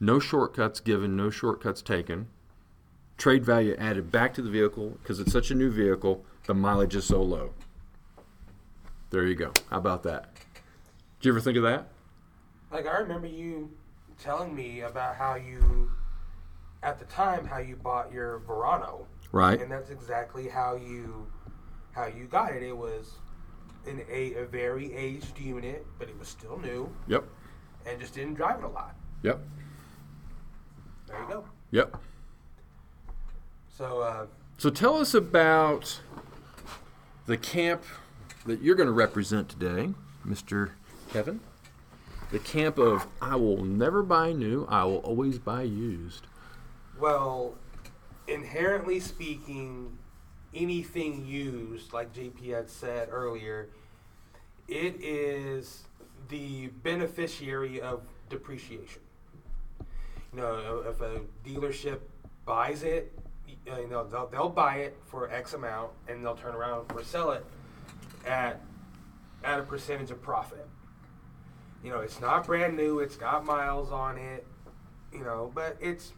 no 0.00 0.18
shortcuts 0.18 0.80
given, 0.80 1.14
no 1.14 1.28
shortcuts 1.28 1.82
taken. 1.82 2.28
Trade 3.18 3.44
value 3.44 3.76
added 3.78 4.10
back 4.10 4.32
to 4.32 4.40
the 4.40 4.48
vehicle 4.48 4.96
because 5.02 5.20
it's 5.20 5.30
such 5.30 5.50
a 5.50 5.54
new 5.54 5.70
vehicle, 5.70 6.24
the 6.46 6.54
mileage 6.54 6.96
is 6.96 7.04
so 7.04 7.20
low. 7.20 7.52
There 9.10 9.26
you 9.26 9.34
go. 9.34 9.52
How 9.68 9.76
about 9.76 10.04
that? 10.04 10.34
Did 11.20 11.26
you 11.26 11.32
ever 11.32 11.40
think 11.42 11.58
of 11.58 11.64
that? 11.64 11.88
Like 12.72 12.86
I 12.86 12.96
remember 13.00 13.26
you 13.26 13.70
telling 14.18 14.54
me 14.54 14.80
about 14.80 15.16
how 15.16 15.34
you, 15.34 15.90
at 16.82 16.98
the 16.98 17.04
time, 17.04 17.44
how 17.44 17.58
you 17.58 17.76
bought 17.76 18.10
your 18.10 18.38
Verano, 18.38 19.06
Right. 19.32 19.60
and 19.60 19.70
that's 19.70 19.90
exactly 19.90 20.48
how 20.48 20.76
you, 20.76 21.26
how 21.92 22.06
you 22.06 22.24
got 22.24 22.52
it. 22.52 22.62
It 22.62 22.76
was 22.76 23.12
in 23.86 24.02
a, 24.10 24.34
a 24.34 24.44
very 24.46 24.92
aged 24.94 25.38
unit, 25.38 25.86
but 25.98 26.08
it 26.08 26.18
was 26.18 26.28
still 26.28 26.58
new, 26.58 26.90
Yep. 27.06 27.24
and 27.86 28.00
just 28.00 28.14
didn't 28.14 28.34
drive 28.34 28.58
it 28.58 28.64
a 28.64 28.68
lot. 28.68 28.94
Yep. 29.22 29.40
There 31.06 31.20
you 31.22 31.28
go. 31.28 31.44
Yep. 31.70 31.96
So 33.76 34.00
uh, 34.00 34.26
So 34.58 34.68
tell 34.70 34.96
us 34.96 35.14
about 35.14 36.00
the 37.26 37.36
camp 37.36 37.82
that 38.46 38.60
you're 38.62 38.74
going 38.74 38.86
to 38.88 38.92
represent 38.92 39.48
today, 39.48 39.90
Mr. 40.26 40.70
Kevin. 41.12 41.40
The 42.32 42.38
camp 42.38 42.78
of 42.78 43.06
I 43.20 43.36
will 43.36 43.64
never 43.64 44.02
buy 44.02 44.32
new, 44.32 44.66
I 44.68 44.84
will 44.84 44.98
always 44.98 45.38
buy 45.38 45.62
used. 45.62 46.26
Well, 46.98 47.54
inherently 48.26 49.00
speaking, 49.00 49.98
anything 50.54 51.24
used, 51.26 51.92
like 51.92 52.12
JP 52.12 52.54
had 52.54 52.68
said 52.68 53.08
earlier, 53.10 53.68
it 54.68 55.02
is 55.02 55.84
the 56.28 56.68
beneficiary 56.68 57.80
of 57.80 58.02
depreciation. 58.28 59.02
You 60.32 60.40
know, 60.40 60.84
if 60.88 61.00
a 61.00 61.20
dealership 61.44 61.98
buys 62.46 62.82
it, 62.82 63.12
you 63.66 63.88
know, 63.88 64.06
they'll, 64.06 64.28
they'll 64.28 64.48
buy 64.48 64.76
it 64.76 64.96
for 65.06 65.30
X 65.30 65.54
amount 65.54 65.90
and 66.08 66.24
they'll 66.24 66.36
turn 66.36 66.54
around 66.54 66.90
or 66.92 67.02
sell 67.02 67.32
it 67.32 67.44
at 68.26 68.60
at 69.42 69.58
a 69.58 69.62
percentage 69.62 70.10
of 70.10 70.20
profit. 70.20 70.66
You 71.82 71.90
know, 71.90 72.00
it's 72.00 72.20
not 72.20 72.46
brand 72.46 72.76
new, 72.76 72.98
it's 72.98 73.16
got 73.16 73.44
miles 73.44 73.90
on 73.90 74.18
it, 74.18 74.46
you 75.12 75.24
know, 75.24 75.50
but 75.54 75.78
it's 75.80 76.12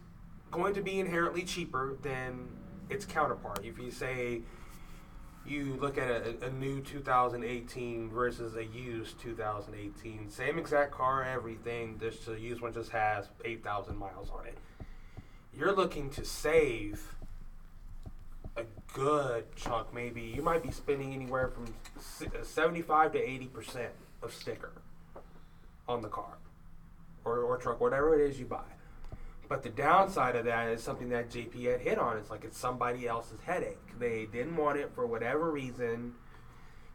going 0.53 0.73
to 0.75 0.81
be 0.81 0.99
inherently 0.99 1.43
cheaper 1.43 1.97
than 2.01 2.47
its 2.89 3.05
counterpart. 3.05 3.65
If 3.65 3.79
you 3.79 3.91
say 3.91 4.41
you 5.45 5.77
look 5.81 5.97
at 5.97 6.09
a, 6.09 6.45
a 6.45 6.51
new 6.51 6.81
2018 6.81 8.09
versus 8.09 8.55
a 8.55 8.63
used 8.63 9.19
2018, 9.19 10.29
same 10.29 10.57
exact 10.57 10.91
car, 10.91 11.23
everything, 11.23 11.99
just 11.99 12.25
the 12.25 12.39
used 12.39 12.61
one 12.61 12.73
just 12.73 12.91
has 12.91 13.27
8,000 13.43 13.97
miles 13.97 14.29
on 14.29 14.45
it. 14.45 14.57
You're 15.55 15.75
looking 15.75 16.09
to 16.11 16.23
save 16.23 17.15
a 18.55 18.63
good 18.93 19.55
chunk, 19.55 19.93
maybe. 19.93 20.21
You 20.21 20.41
might 20.41 20.63
be 20.63 20.71
spending 20.71 21.13
anywhere 21.13 21.49
from 21.49 21.65
uh, 22.25 22.43
75 22.43 23.13
to 23.13 23.19
80% 23.19 23.87
of 24.21 24.33
sticker 24.33 24.71
on 25.87 26.01
the 26.01 26.07
car 26.07 26.37
or, 27.25 27.39
or 27.39 27.57
truck, 27.57 27.81
whatever 27.81 28.19
it 28.19 28.29
is 28.29 28.39
you 28.39 28.45
buy. 28.45 28.63
But 29.53 29.61
the 29.61 29.69
downside 29.69 30.35
of 30.35 30.45
that 30.45 30.69
is 30.69 30.81
something 30.81 31.09
that 31.09 31.29
JP 31.29 31.69
had 31.69 31.79
hit 31.79 31.99
on. 31.99 32.17
It's 32.17 32.31
like 32.31 32.43
it's 32.43 32.57
somebody 32.57 33.07
else's 33.07 33.39
headache. 33.45 33.99
They 33.99 34.25
didn't 34.25 34.57
want 34.57 34.79
it 34.79 34.89
for 34.95 35.05
whatever 35.05 35.51
reason. 35.51 36.13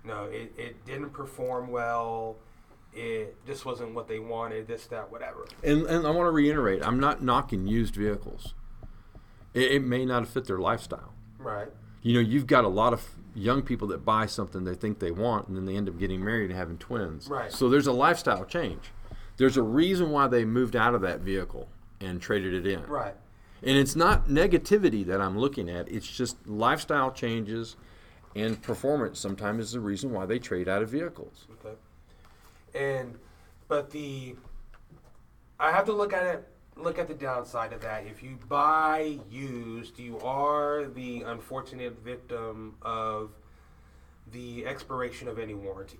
You 0.02 0.10
know, 0.10 0.24
it, 0.24 0.52
it 0.58 0.84
didn't 0.84 1.10
perform 1.10 1.70
well. 1.70 2.34
It 2.92 3.36
just 3.46 3.64
wasn't 3.64 3.94
what 3.94 4.08
they 4.08 4.18
wanted, 4.18 4.66
this, 4.66 4.88
that, 4.88 5.08
whatever. 5.12 5.46
And, 5.62 5.86
and 5.86 6.04
I 6.04 6.10
want 6.10 6.26
to 6.26 6.32
reiterate 6.32 6.84
I'm 6.84 6.98
not 6.98 7.22
knocking 7.22 7.68
used 7.68 7.94
vehicles, 7.94 8.54
it, 9.54 9.70
it 9.70 9.84
may 9.84 10.04
not 10.04 10.26
fit 10.26 10.46
their 10.46 10.58
lifestyle. 10.58 11.14
Right. 11.38 11.68
You 12.02 12.14
know, 12.14 12.20
you've 12.20 12.48
got 12.48 12.64
a 12.64 12.68
lot 12.68 12.92
of 12.92 13.06
young 13.36 13.62
people 13.62 13.86
that 13.86 14.04
buy 14.04 14.26
something 14.26 14.64
they 14.64 14.74
think 14.74 14.98
they 14.98 15.12
want 15.12 15.46
and 15.46 15.56
then 15.56 15.64
they 15.64 15.76
end 15.76 15.88
up 15.88 15.96
getting 15.96 16.24
married 16.24 16.50
and 16.50 16.58
having 16.58 16.76
twins. 16.76 17.28
Right. 17.28 17.52
So 17.52 17.68
there's 17.68 17.86
a 17.86 17.92
lifestyle 17.92 18.44
change. 18.44 18.90
There's 19.36 19.56
a 19.56 19.62
reason 19.62 20.10
why 20.10 20.26
they 20.26 20.44
moved 20.44 20.74
out 20.74 20.96
of 20.96 21.02
that 21.02 21.20
vehicle 21.20 21.68
and 22.00 22.20
traded 22.20 22.54
it 22.54 22.66
in. 22.66 22.82
Right. 22.84 23.14
And 23.62 23.76
it's 23.76 23.96
not 23.96 24.28
negativity 24.28 25.04
that 25.06 25.20
I'm 25.20 25.38
looking 25.38 25.68
at. 25.68 25.88
It's 25.90 26.06
just 26.06 26.46
lifestyle 26.46 27.10
changes 27.10 27.76
and 28.36 28.60
performance 28.62 29.18
sometimes 29.18 29.64
is 29.64 29.72
the 29.72 29.80
reason 29.80 30.12
why 30.12 30.26
they 30.26 30.38
trade 30.38 30.68
out 30.68 30.82
of 30.82 30.90
vehicles. 30.90 31.46
Okay. 31.64 31.76
And 32.74 33.18
but 33.66 33.90
the 33.90 34.36
I 35.58 35.72
have 35.72 35.86
to 35.86 35.92
look 35.92 36.12
at 36.12 36.26
it 36.26 36.48
look 36.76 36.98
at 36.98 37.08
the 37.08 37.14
downside 37.14 37.72
of 37.72 37.80
that. 37.80 38.06
If 38.06 38.22
you 38.22 38.38
buy 38.48 39.18
used, 39.30 39.98
you 39.98 40.18
are 40.20 40.86
the 40.86 41.22
unfortunate 41.22 41.98
victim 42.04 42.76
of 42.82 43.30
the 44.32 44.64
expiration 44.64 45.26
of 45.26 45.38
any 45.38 45.54
warranty. 45.54 45.98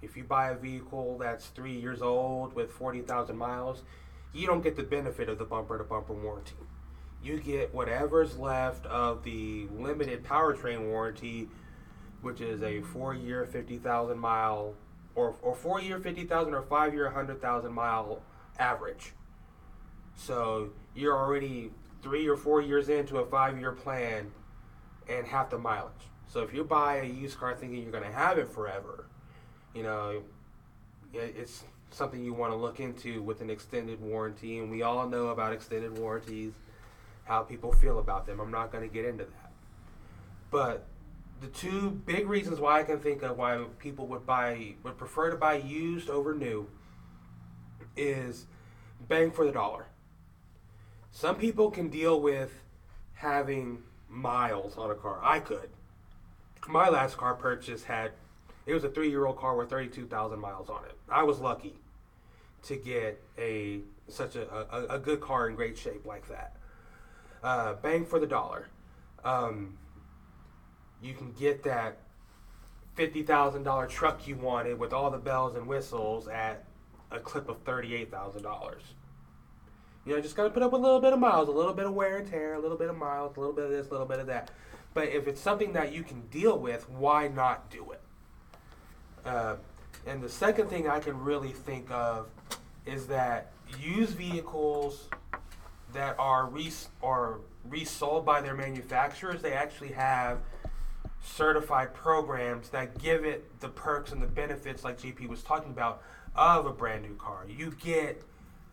If 0.00 0.16
you 0.16 0.24
buy 0.24 0.50
a 0.50 0.54
vehicle 0.56 1.18
that's 1.18 1.46
three 1.46 1.74
years 1.74 2.02
old 2.02 2.54
with 2.54 2.70
40,000 2.70 3.36
miles, 3.36 3.82
you 4.32 4.46
don't 4.46 4.62
get 4.62 4.76
the 4.76 4.82
benefit 4.82 5.28
of 5.28 5.38
the 5.38 5.44
bumper 5.44 5.78
to 5.78 5.84
bumper 5.84 6.14
warranty. 6.14 6.54
You 7.22 7.38
get 7.38 7.72
whatever's 7.72 8.36
left 8.36 8.86
of 8.86 9.22
the 9.22 9.68
limited 9.76 10.24
powertrain 10.24 10.88
warranty, 10.88 11.48
which 12.22 12.40
is 12.40 12.62
a 12.62 12.80
four 12.80 13.14
year, 13.14 13.44
50,000 13.44 14.18
mile, 14.18 14.74
or, 15.14 15.36
or 15.42 15.54
four 15.54 15.80
year, 15.80 15.98
50,000, 15.98 16.54
or 16.54 16.62
five 16.62 16.94
year, 16.94 17.04
100,000 17.04 17.72
mile 17.72 18.22
average. 18.58 19.12
So 20.14 20.70
you're 20.94 21.16
already 21.16 21.70
three 22.02 22.26
or 22.28 22.36
four 22.36 22.60
years 22.60 22.88
into 22.88 23.18
a 23.18 23.26
five 23.26 23.58
year 23.58 23.72
plan 23.72 24.30
and 25.08 25.26
half 25.26 25.50
the 25.50 25.58
mileage. 25.58 25.92
So 26.26 26.40
if 26.40 26.54
you 26.54 26.64
buy 26.64 26.96
a 26.96 27.04
used 27.04 27.38
car 27.38 27.54
thinking 27.54 27.82
you're 27.82 27.92
going 27.92 28.04
to 28.04 28.12
have 28.12 28.38
it 28.38 28.48
forever, 28.48 29.06
you 29.74 29.82
know, 29.82 30.22
it's 31.12 31.64
something 31.94 32.24
you 32.24 32.32
want 32.32 32.52
to 32.52 32.56
look 32.56 32.80
into 32.80 33.22
with 33.22 33.40
an 33.40 33.50
extended 33.50 34.00
warranty, 34.00 34.58
and 34.58 34.70
we 34.70 34.82
all 34.82 35.08
know 35.08 35.28
about 35.28 35.52
extended 35.52 35.98
warranties, 35.98 36.52
how 37.24 37.42
people 37.42 37.72
feel 37.72 37.98
about 37.98 38.26
them. 38.26 38.40
I'm 38.40 38.50
not 38.50 38.72
going 38.72 38.86
to 38.86 38.92
get 38.92 39.04
into 39.04 39.24
that. 39.24 39.52
But 40.50 40.86
the 41.40 41.48
two 41.48 41.90
big 41.90 42.28
reasons 42.28 42.60
why 42.60 42.80
I 42.80 42.82
can 42.84 43.00
think 43.00 43.22
of 43.22 43.36
why 43.36 43.64
people 43.78 44.06
would 44.08 44.26
buy 44.26 44.74
would 44.82 44.96
prefer 44.96 45.30
to 45.30 45.36
buy 45.36 45.54
used 45.54 46.08
over 46.08 46.34
new 46.34 46.68
is 47.96 48.46
bang 49.08 49.30
for 49.30 49.44
the 49.44 49.52
dollar. 49.52 49.86
Some 51.10 51.36
people 51.36 51.70
can 51.70 51.88
deal 51.88 52.20
with 52.20 52.52
having 53.14 53.82
miles 54.08 54.76
on 54.76 54.90
a 54.90 54.94
car. 54.94 55.20
I 55.22 55.40
could. 55.40 55.70
My 56.68 56.88
last 56.88 57.16
car 57.16 57.34
purchase 57.34 57.84
had 57.84 58.12
it 58.64 58.74
was 58.74 58.84
a 58.84 58.88
three 58.88 59.10
year 59.10 59.26
old 59.26 59.36
car 59.36 59.56
with 59.56 59.68
thirty 59.68 59.88
two 59.88 60.06
thousand 60.06 60.38
miles 60.38 60.68
on 60.70 60.84
it. 60.84 60.96
I 61.10 61.22
was 61.24 61.38
lucky 61.40 61.81
to 62.64 62.76
get 62.76 63.22
a 63.38 63.80
such 64.08 64.36
a, 64.36 64.48
a, 64.74 64.96
a 64.96 64.98
good 64.98 65.20
car 65.20 65.48
in 65.48 65.56
great 65.56 65.76
shape 65.76 66.04
like 66.06 66.28
that. 66.28 66.56
Uh, 67.42 67.74
bang 67.74 68.04
for 68.04 68.18
the 68.18 68.26
dollar. 68.26 68.68
Um, 69.24 69.78
you 71.00 71.14
can 71.14 71.32
get 71.32 71.64
that 71.64 71.98
fifty 72.94 73.22
thousand 73.22 73.64
dollar 73.64 73.86
truck 73.86 74.26
you 74.26 74.36
wanted 74.36 74.78
with 74.78 74.92
all 74.92 75.10
the 75.10 75.18
bells 75.18 75.54
and 75.54 75.66
whistles 75.66 76.28
at 76.28 76.64
a 77.10 77.18
clip 77.18 77.48
of 77.48 77.58
thirty 77.62 77.94
eight 77.94 78.10
thousand 78.10 78.42
dollars. 78.42 78.82
You 80.04 80.14
know, 80.14 80.20
just 80.20 80.34
gotta 80.34 80.50
put 80.50 80.62
up 80.62 80.72
with 80.72 80.80
a 80.80 80.84
little 80.84 81.00
bit 81.00 81.12
of 81.12 81.18
miles, 81.18 81.48
a 81.48 81.52
little 81.52 81.74
bit 81.74 81.86
of 81.86 81.94
wear 81.94 82.18
and 82.18 82.28
tear, 82.28 82.54
a 82.54 82.60
little 82.60 82.76
bit 82.76 82.90
of 82.90 82.96
miles, 82.96 83.36
a 83.36 83.40
little 83.40 83.54
bit 83.54 83.66
of 83.66 83.70
this, 83.70 83.88
a 83.88 83.90
little 83.90 84.06
bit 84.06 84.18
of 84.18 84.26
that. 84.26 84.50
But 84.94 85.08
if 85.08 85.26
it's 85.26 85.40
something 85.40 85.72
that 85.72 85.92
you 85.92 86.02
can 86.02 86.22
deal 86.22 86.58
with, 86.58 86.88
why 86.90 87.28
not 87.28 87.70
do 87.70 87.92
it? 87.92 88.00
Uh, 89.24 89.56
and 90.06 90.20
the 90.20 90.28
second 90.28 90.68
thing 90.68 90.88
I 90.88 90.98
can 90.98 91.18
really 91.18 91.52
think 91.52 91.90
of 91.90 92.28
is 92.86 93.06
that 93.06 93.52
used 93.80 94.16
vehicles 94.16 95.08
that 95.92 96.16
are 96.18 96.46
res- 96.46 96.88
are 97.02 97.40
resold 97.68 98.24
by 98.24 98.40
their 98.40 98.54
manufacturers, 98.54 99.42
they 99.42 99.52
actually 99.52 99.92
have 99.92 100.38
certified 101.22 101.94
programs 101.94 102.70
that 102.70 102.98
give 102.98 103.24
it 103.24 103.60
the 103.60 103.68
perks 103.68 104.12
and 104.12 104.22
the 104.22 104.26
benefits, 104.26 104.82
like 104.84 105.00
JP 105.00 105.28
was 105.28 105.42
talking 105.42 105.70
about, 105.70 106.02
of 106.34 106.66
a 106.66 106.72
brand 106.72 107.02
new 107.02 107.14
car. 107.14 107.46
You 107.48 107.74
get 107.82 108.22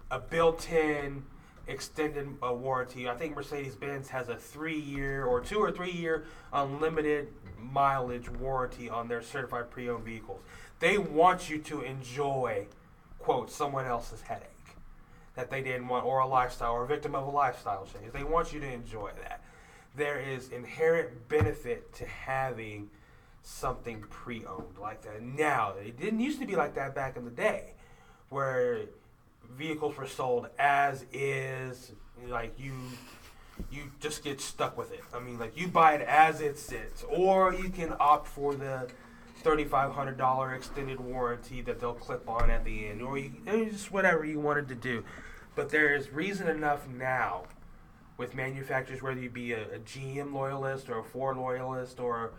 a 0.09 0.19
built-in 0.19 1.23
extended 1.67 2.27
uh, 2.43 2.51
warranty. 2.51 3.07
I 3.07 3.15
think 3.15 3.35
Mercedes-Benz 3.35 4.09
has 4.09 4.29
a 4.29 4.35
three-year 4.35 5.25
or 5.25 5.39
two 5.39 5.59
or 5.59 5.71
three-year 5.71 6.25
unlimited 6.51 7.27
mileage 7.59 8.29
warranty 8.29 8.89
on 8.89 9.07
their 9.07 9.21
certified 9.21 9.69
pre-owned 9.69 10.03
vehicles. 10.03 10.41
They 10.79 10.97
want 10.97 11.49
you 11.49 11.59
to 11.59 11.81
enjoy, 11.81 12.67
quote, 13.19 13.51
someone 13.51 13.85
else's 13.85 14.21
headache 14.21 14.47
that 15.35 15.49
they 15.51 15.61
didn't 15.61 15.87
want, 15.87 16.05
or 16.05 16.19
a 16.19 16.27
lifestyle, 16.27 16.73
or 16.73 16.83
a 16.83 16.87
victim 16.87 17.15
of 17.15 17.27
a 17.27 17.29
lifestyle 17.29 17.85
change. 17.85 18.11
They 18.11 18.23
want 18.23 18.51
you 18.51 18.59
to 18.59 18.71
enjoy 18.71 19.11
that. 19.21 19.41
There 19.95 20.19
is 20.19 20.49
inherent 20.49 21.29
benefit 21.29 21.93
to 21.95 22.05
having 22.05 22.89
something 23.41 24.03
pre-owned 24.09 24.77
like 24.79 25.01
that. 25.03 25.21
Now, 25.21 25.73
it 25.83 25.99
didn't 25.99 26.19
used 26.19 26.39
to 26.41 26.45
be 26.45 26.55
like 26.55 26.75
that 26.75 26.93
back 26.93 27.15
in 27.17 27.25
the 27.25 27.31
day, 27.31 27.73
where 28.29 28.81
vehicles 29.57 29.97
were 29.97 30.07
sold 30.07 30.47
as 30.57 31.05
is, 31.13 31.91
like 32.27 32.53
you 32.59 32.73
you 33.71 33.91
just 33.99 34.23
get 34.23 34.39
stuck 34.39 34.77
with 34.77 34.93
it. 34.93 35.03
I 35.13 35.19
mean, 35.19 35.39
like 35.39 35.57
you 35.57 35.67
buy 35.67 35.95
it 35.95 36.01
as 36.01 36.41
it 36.41 36.57
sits, 36.57 37.03
or 37.09 37.53
you 37.53 37.69
can 37.69 37.93
opt 37.99 38.27
for 38.27 38.55
the 38.55 38.87
thirty-five 39.39 39.91
hundred 39.91 40.17
dollar 40.17 40.53
extended 40.53 40.99
warranty 40.99 41.61
that 41.61 41.79
they'll 41.79 41.93
clip 41.93 42.27
on 42.29 42.49
at 42.49 42.65
the 42.65 42.87
end, 42.87 43.01
or 43.01 43.17
you 43.17 43.31
just 43.45 43.91
whatever 43.91 44.25
you 44.25 44.39
wanted 44.39 44.67
to 44.69 44.75
do. 44.75 45.03
But 45.55 45.69
there 45.69 45.95
is 45.95 46.11
reason 46.11 46.47
enough 46.47 46.87
now 46.87 47.43
with 48.17 48.35
manufacturers, 48.35 49.01
whether 49.01 49.19
you 49.19 49.29
be 49.29 49.53
a, 49.53 49.63
a 49.75 49.79
GM 49.79 50.33
loyalist 50.33 50.89
or 50.89 50.99
a 50.99 51.03
Ford 51.03 51.37
loyalist 51.37 51.99
or 51.99 52.31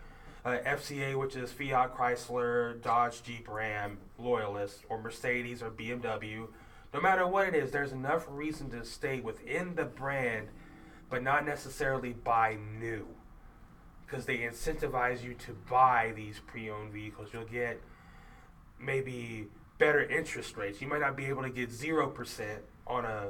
a 0.45 0.57
FCA, 0.59 1.17
which 1.17 1.35
is 1.35 1.51
Fiat 1.51 1.95
Chrysler, 1.95 2.81
Dodge, 2.81 3.23
Jeep, 3.23 3.47
Ram 3.47 3.97
loyalist, 4.17 4.83
or 4.89 5.01
Mercedes 5.01 5.61
or 5.61 5.69
BMW. 5.69 6.47
No 6.93 7.01
matter 7.01 7.27
what 7.27 7.47
it 7.47 7.55
is, 7.55 7.71
there's 7.71 7.91
enough 7.91 8.25
reason 8.29 8.69
to 8.71 8.83
stay 8.83 9.19
within 9.19 9.75
the 9.75 9.85
brand, 9.85 10.49
but 11.09 11.23
not 11.23 11.45
necessarily 11.45 12.13
buy 12.13 12.57
new 12.79 13.07
because 14.05 14.25
they 14.25 14.39
incentivize 14.39 15.23
you 15.23 15.33
to 15.35 15.53
buy 15.69 16.13
these 16.15 16.39
pre-owned 16.39 16.91
vehicles. 16.91 17.29
You'll 17.31 17.45
get 17.45 17.81
maybe 18.79 19.47
better 19.77 20.03
interest 20.03 20.57
rates. 20.57 20.81
You 20.81 20.87
might 20.87 21.01
not 21.01 21.15
be 21.15 21.25
able 21.25 21.43
to 21.43 21.49
get 21.49 21.71
zero 21.71 22.07
percent 22.07 22.61
on 22.87 23.05
a 23.05 23.29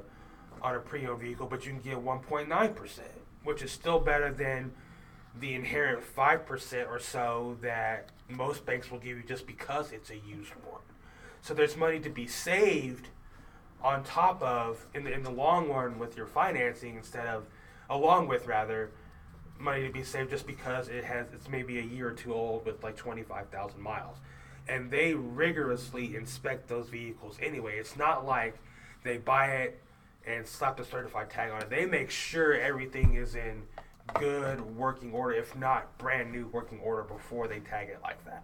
on 0.62 0.76
a 0.76 0.80
pre-owned 0.80 1.22
vehicle, 1.22 1.48
but 1.48 1.66
you 1.66 1.72
can 1.72 1.82
get 1.82 1.98
1.9 1.98 2.76
percent, 2.76 3.08
which 3.44 3.62
is 3.62 3.72
still 3.72 4.00
better 4.00 4.32
than 4.32 4.72
the 5.40 5.54
inherent 5.54 6.04
five 6.04 6.46
percent 6.46 6.88
or 6.90 7.00
so 7.00 7.58
that 7.62 8.10
most 8.30 8.66
banks 8.66 8.92
will 8.92 9.00
give 9.00 9.18
you 9.18 9.24
just 9.24 9.48
because 9.48 9.92
it's 9.92 10.10
a 10.10 10.18
used 10.18 10.52
one. 10.70 10.82
So 11.42 11.54
there's 11.54 11.76
money 11.76 12.00
to 12.00 12.10
be 12.10 12.28
saved 12.28 13.08
on 13.84 14.04
top 14.04 14.42
of 14.44 14.86
in 14.94 15.04
the 15.04 15.12
in 15.12 15.24
the 15.24 15.32
long 15.32 15.70
run 15.70 15.98
with 15.98 16.16
your 16.16 16.28
financing 16.28 16.96
instead 16.96 17.28
of 17.28 17.46
along 17.90 18.28
with 18.28 18.48
rather 18.48 18.92
money 19.62 19.86
to 19.86 19.94
be 19.94 20.04
saved 20.04 20.30
just 20.30 20.48
because 20.48 20.88
it 20.88 21.04
has 21.04 21.28
it's 21.34 21.50
maybe 21.50 21.80
a 21.80 21.84
year 21.84 22.10
or 22.10 22.14
two 22.14 22.34
old 22.34 22.66
with 22.66 22.84
like 22.84 22.96
25,000 22.96 23.80
miles. 23.80 24.18
And 24.68 24.92
they 24.92 25.14
rigorously 25.14 26.16
inspect 26.16 26.68
those 26.68 26.90
vehicles 26.90 27.38
anyway. 27.42 27.78
It's 27.78 27.98
not 27.98 28.26
like 28.26 28.58
they 29.04 29.18
buy 29.18 29.48
it 29.48 29.82
and 30.26 30.46
slap 30.46 30.78
the 30.78 30.86
certified 30.86 31.30
tag 31.30 31.52
on 31.52 31.62
it. 31.62 31.70
They 31.70 31.86
make 31.86 32.12
sure 32.12 32.54
everything 32.54 33.16
is 33.16 33.36
in 33.36 33.64
good 34.16 34.62
working 34.76 35.12
order, 35.14 35.36
if 35.36 35.56
not 35.56 35.98
brand 35.98 36.32
new 36.32 36.48
working 36.48 36.80
order 36.80 37.04
before 37.04 37.48
they 37.48 37.60
tag 37.60 37.90
it 37.90 38.00
like 38.04 38.24
that. 38.26 38.44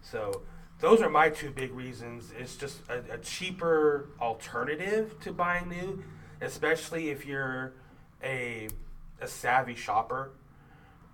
So 0.00 0.42
those 0.80 1.00
are 1.00 1.10
my 1.10 1.28
two 1.28 1.50
big 1.50 1.72
reasons. 1.72 2.32
It's 2.36 2.56
just 2.56 2.80
a, 2.88 3.14
a 3.14 3.18
cheaper 3.18 4.08
alternative 4.20 5.18
to 5.20 5.32
buying 5.32 5.68
new, 5.68 6.02
especially 6.40 7.10
if 7.10 7.26
you're 7.26 7.72
a 8.22 8.68
a 9.20 9.28
savvy 9.28 9.74
shopper 9.74 10.32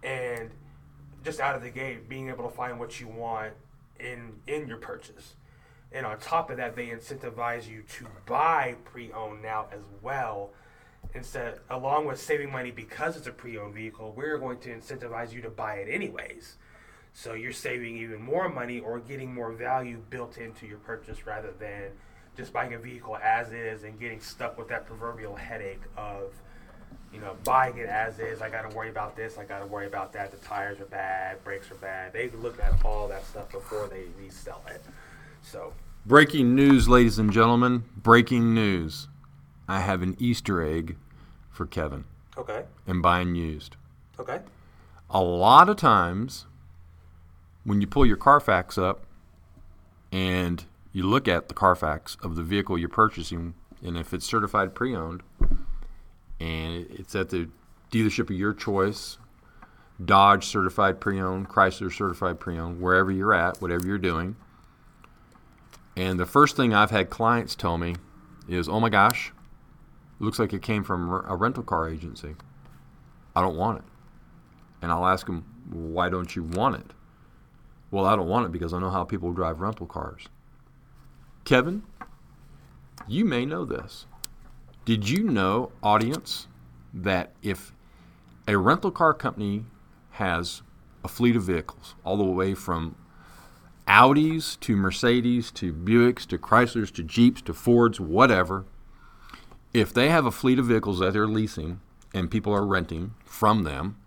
and 0.02 0.50
just 1.24 1.40
out 1.40 1.54
of 1.54 1.62
the 1.62 1.70
gate 1.70 2.08
being 2.08 2.28
able 2.28 2.44
to 2.44 2.54
find 2.54 2.78
what 2.78 3.00
you 3.00 3.08
want 3.08 3.52
in 3.98 4.32
in 4.46 4.68
your 4.68 4.78
purchase. 4.78 5.34
And 5.90 6.04
on 6.04 6.18
top 6.18 6.50
of 6.50 6.58
that, 6.58 6.76
they 6.76 6.88
incentivize 6.88 7.68
you 7.68 7.82
to 7.96 8.06
buy 8.26 8.76
pre-owned 8.84 9.42
now 9.42 9.68
as 9.72 9.82
well. 10.02 10.50
Instead, 11.14 11.61
along 11.70 12.06
with 12.06 12.20
saving 12.20 12.52
money 12.52 12.70
because 12.70 13.16
it's 13.16 13.26
a 13.26 13.32
pre-owned 13.32 13.74
vehicle, 13.74 14.12
we're 14.14 14.37
going 14.37 14.58
to 14.58 14.68
incentivize 14.68 15.32
you 15.32 15.40
to 15.40 15.48
buy 15.48 15.76
it 15.76 15.88
anyways. 15.90 16.56
So 17.14 17.32
you're 17.32 17.52
saving 17.52 17.96
even 17.96 18.20
more 18.20 18.48
money 18.48 18.80
or 18.80 19.00
getting 19.00 19.32
more 19.32 19.52
value 19.52 20.02
built 20.11 20.37
into 20.37 20.66
your 20.66 20.78
purchase 20.78 21.26
rather 21.26 21.52
than 21.58 21.90
just 22.37 22.52
buying 22.52 22.74
a 22.74 22.78
vehicle 22.78 23.16
as 23.16 23.52
is 23.52 23.82
and 23.82 23.98
getting 23.98 24.20
stuck 24.20 24.58
with 24.58 24.68
that 24.68 24.87
proverbial 24.87 25.34
headache 25.34 25.82
of 25.96 26.34
you 27.12 27.20
know, 27.20 27.37
buying 27.44 27.79
it 27.79 27.87
as 27.88 28.18
is. 28.18 28.42
I 28.42 28.51
got 28.51 28.68
to 28.68 28.77
worry 28.77 28.90
about 28.90 29.16
this. 29.16 29.38
I 29.38 29.44
got 29.44 29.61
to 29.61 29.66
worry 29.66 29.87
about 29.87 30.12
that. 30.12 30.31
The 30.31 30.37
tires 30.38 30.81
are 30.81 30.87
bad. 30.87 31.42
Brakes 31.42 31.70
are 31.70 31.77
bad. 31.77 32.12
They 32.12 32.31
look 32.31 32.61
at 32.61 32.85
all 32.85 33.09
that 33.09 33.24
stuff 33.24 33.51
before 33.51 33.88
they 33.88 34.05
resell 34.18 34.62
it. 34.68 34.83
So, 35.42 35.72
breaking 36.07 36.55
news, 36.55 36.88
ladies 36.88 37.18
and 37.18 37.33
gentlemen. 37.33 37.85
Breaking 37.96 38.55
news. 38.55 39.09
I 39.66 39.81
have 39.81 40.03
an 40.03 40.16
Easter 40.18 40.62
egg 40.62 40.96
for 41.51 41.66
Kevin. 41.66 42.05
Okay. 42.37 42.64
And 42.87 43.03
buying 43.03 43.35
used. 43.35 43.77
Okay. 44.18 44.40
A 45.11 45.20
lot 45.22 45.68
of 45.68 45.77
times, 45.77 46.46
when 47.64 47.81
you 47.81 47.87
pull 47.87 48.07
your 48.07 48.16
Carfax 48.16 48.79
up 48.79 49.05
and 50.12 50.64
you 50.92 51.03
look 51.03 51.27
at 51.27 51.48
the 51.48 51.55
Carfax 51.55 52.16
of 52.22 52.37
the 52.37 52.42
vehicle 52.42 52.79
you're 52.79 52.88
purchasing, 52.88 53.55
and 53.83 53.96
if 53.96 54.14
it's 54.14 54.24
certified 54.24 54.74
pre-owned, 54.74 55.22
and 56.40 56.87
it's 56.90 57.14
at 57.14 57.31
the 57.31 57.48
dealership 57.90 58.31
of 58.31 58.37
your 58.37 58.55
choice 58.55 59.18
Dodge 60.05 60.46
certified 60.46 61.01
pre 61.01 61.20
owned, 61.20 61.48
Chrysler 61.48 61.92
certified 61.92 62.38
pre 62.38 62.59
owned, 62.59 62.81
wherever 62.81 63.11
you're 63.11 63.35
at, 63.35 63.61
whatever 63.61 63.87
you're 63.87 63.98
doing. 63.98 64.37
And 65.96 66.20
the 66.20 66.27
first 66.27 66.55
thing 66.57 66.72
I've 66.72 66.92
had 66.92 67.11
clients 67.11 67.57
tell 67.57 67.77
me 67.77 67.96
is, 68.48 68.68
oh 68.68 68.79
my 68.79 68.88
gosh, 68.88 69.33
looks 70.20 70.38
like 70.38 70.53
it 70.53 70.62
came 70.62 70.85
from 70.85 71.11
a 71.11 71.35
rental 71.35 71.64
car 71.64 71.88
agency. 71.88 72.37
I 73.35 73.40
don't 73.40 73.57
want 73.57 73.79
it. 73.79 73.85
And 74.81 74.92
I'll 74.92 75.07
ask 75.07 75.27
them, 75.27 75.44
why 75.68 76.09
don't 76.09 76.37
you 76.37 76.44
want 76.44 76.77
it? 76.77 76.92
Well, 77.90 78.05
I 78.05 78.14
don't 78.14 78.29
want 78.29 78.46
it 78.46 78.53
because 78.53 78.72
I 78.72 78.79
know 78.79 78.90
how 78.90 79.03
people 79.03 79.33
drive 79.33 79.61
rental 79.61 79.87
cars. 79.87 80.29
Kevin, 81.44 81.83
you 83.09 83.24
may 83.24 83.44
know 83.44 83.64
this. 83.64 84.07
Did 84.88 85.07
you 85.11 85.24
know, 85.24 85.70
audience, 85.83 86.46
that 86.94 87.35
if 87.42 87.74
a 88.46 88.57
rental 88.57 88.90
car 88.90 89.12
company 89.12 89.66
has 90.12 90.62
a 91.05 91.09
fleet 91.09 91.37
of 91.37 91.42
vehicles, 91.42 91.94
all 92.05 92.16
the 92.16 92.24
way 92.24 92.55
from 92.55 92.96
Audis 93.87 94.59
to 94.61 94.77
Mercedes 94.77 95.51
to 95.51 95.74
Buicks 95.74 96.27
to 96.29 96.38
Chryslers 96.38 96.90
to 96.94 97.03
Jeeps 97.03 97.42
to 97.42 97.53
Fords, 97.53 98.01
whatever, 98.01 98.64
if 99.74 99.92
they 99.92 100.09
have 100.09 100.24
a 100.24 100.31
fleet 100.31 100.59
of 100.59 100.64
vehicles 100.64 101.01
that 101.01 101.12
they're 101.12 101.27
leasing 101.27 101.83
and 102.14 102.31
people 102.31 102.55
are 102.55 102.64
renting 102.64 103.12
from 103.27 103.64
them 103.64 103.98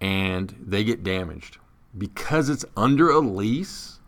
and 0.00 0.56
they 0.60 0.82
get 0.82 1.04
damaged 1.04 1.58
because 1.96 2.48
it's 2.48 2.64
under 2.76 3.10
a 3.10 3.20
lease, 3.20 4.00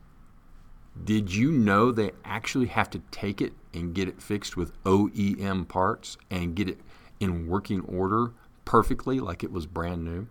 did 1.04 1.32
you 1.32 1.52
know 1.52 1.92
they 1.92 2.10
actually 2.24 2.66
have 2.66 2.90
to 2.90 2.98
take 3.12 3.40
it 3.40 3.52
and 3.78 3.94
get 3.94 4.08
it 4.08 4.20
fixed 4.20 4.56
with 4.56 4.82
OEM 4.84 5.68
parts 5.68 6.16
and 6.30 6.54
get 6.54 6.68
it 6.68 6.80
in 7.20 7.46
working 7.48 7.80
order 7.82 8.32
perfectly 8.64 9.20
like 9.20 9.42
it 9.42 9.52
was 9.52 9.66
brand 9.66 10.04
new? 10.04 10.28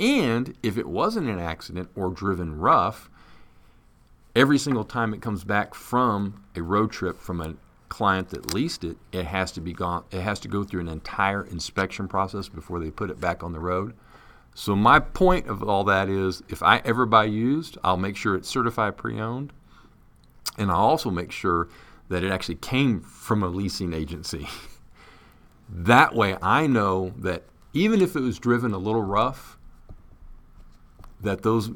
And 0.00 0.56
if 0.62 0.76
it 0.76 0.88
wasn't 0.88 1.28
an 1.28 1.38
accident 1.38 1.90
or 1.94 2.10
driven 2.10 2.58
rough, 2.58 3.08
every 4.34 4.58
single 4.58 4.84
time 4.84 5.14
it 5.14 5.22
comes 5.22 5.44
back 5.44 5.74
from 5.74 6.42
a 6.56 6.62
road 6.62 6.90
trip 6.90 7.20
from 7.20 7.40
a 7.40 7.54
client 7.88 8.30
that 8.30 8.54
leased 8.54 8.84
it, 8.84 8.96
it 9.12 9.26
has 9.26 9.52
to 9.52 9.60
be 9.60 9.72
gone. 9.72 10.02
It 10.10 10.22
has 10.22 10.40
to 10.40 10.48
go 10.48 10.64
through 10.64 10.80
an 10.80 10.88
entire 10.88 11.44
inspection 11.44 12.08
process 12.08 12.48
before 12.48 12.80
they 12.80 12.90
put 12.90 13.10
it 13.10 13.20
back 13.20 13.42
on 13.42 13.52
the 13.52 13.60
road. 13.60 13.94
So 14.54 14.74
my 14.74 14.98
point 14.98 15.46
of 15.46 15.62
all 15.62 15.84
that 15.84 16.08
is, 16.08 16.42
if 16.48 16.62
I 16.62 16.78
ever 16.84 17.06
buy 17.06 17.24
used, 17.24 17.78
I'll 17.84 17.96
make 17.96 18.16
sure 18.16 18.34
it's 18.34 18.48
certified 18.48 18.96
pre-owned, 18.96 19.52
and 20.58 20.70
I'll 20.70 20.78
also 20.78 21.10
make 21.10 21.32
sure 21.32 21.68
that 22.08 22.24
it 22.24 22.30
actually 22.30 22.56
came 22.56 23.00
from 23.00 23.42
a 23.42 23.48
leasing 23.48 23.92
agency. 23.92 24.48
that 25.68 26.14
way, 26.14 26.36
I 26.42 26.66
know 26.66 27.12
that 27.18 27.44
even 27.72 28.02
if 28.02 28.16
it 28.16 28.20
was 28.20 28.38
driven 28.38 28.72
a 28.72 28.78
little 28.78 29.02
rough, 29.02 29.56
that 31.20 31.42
those 31.42 31.70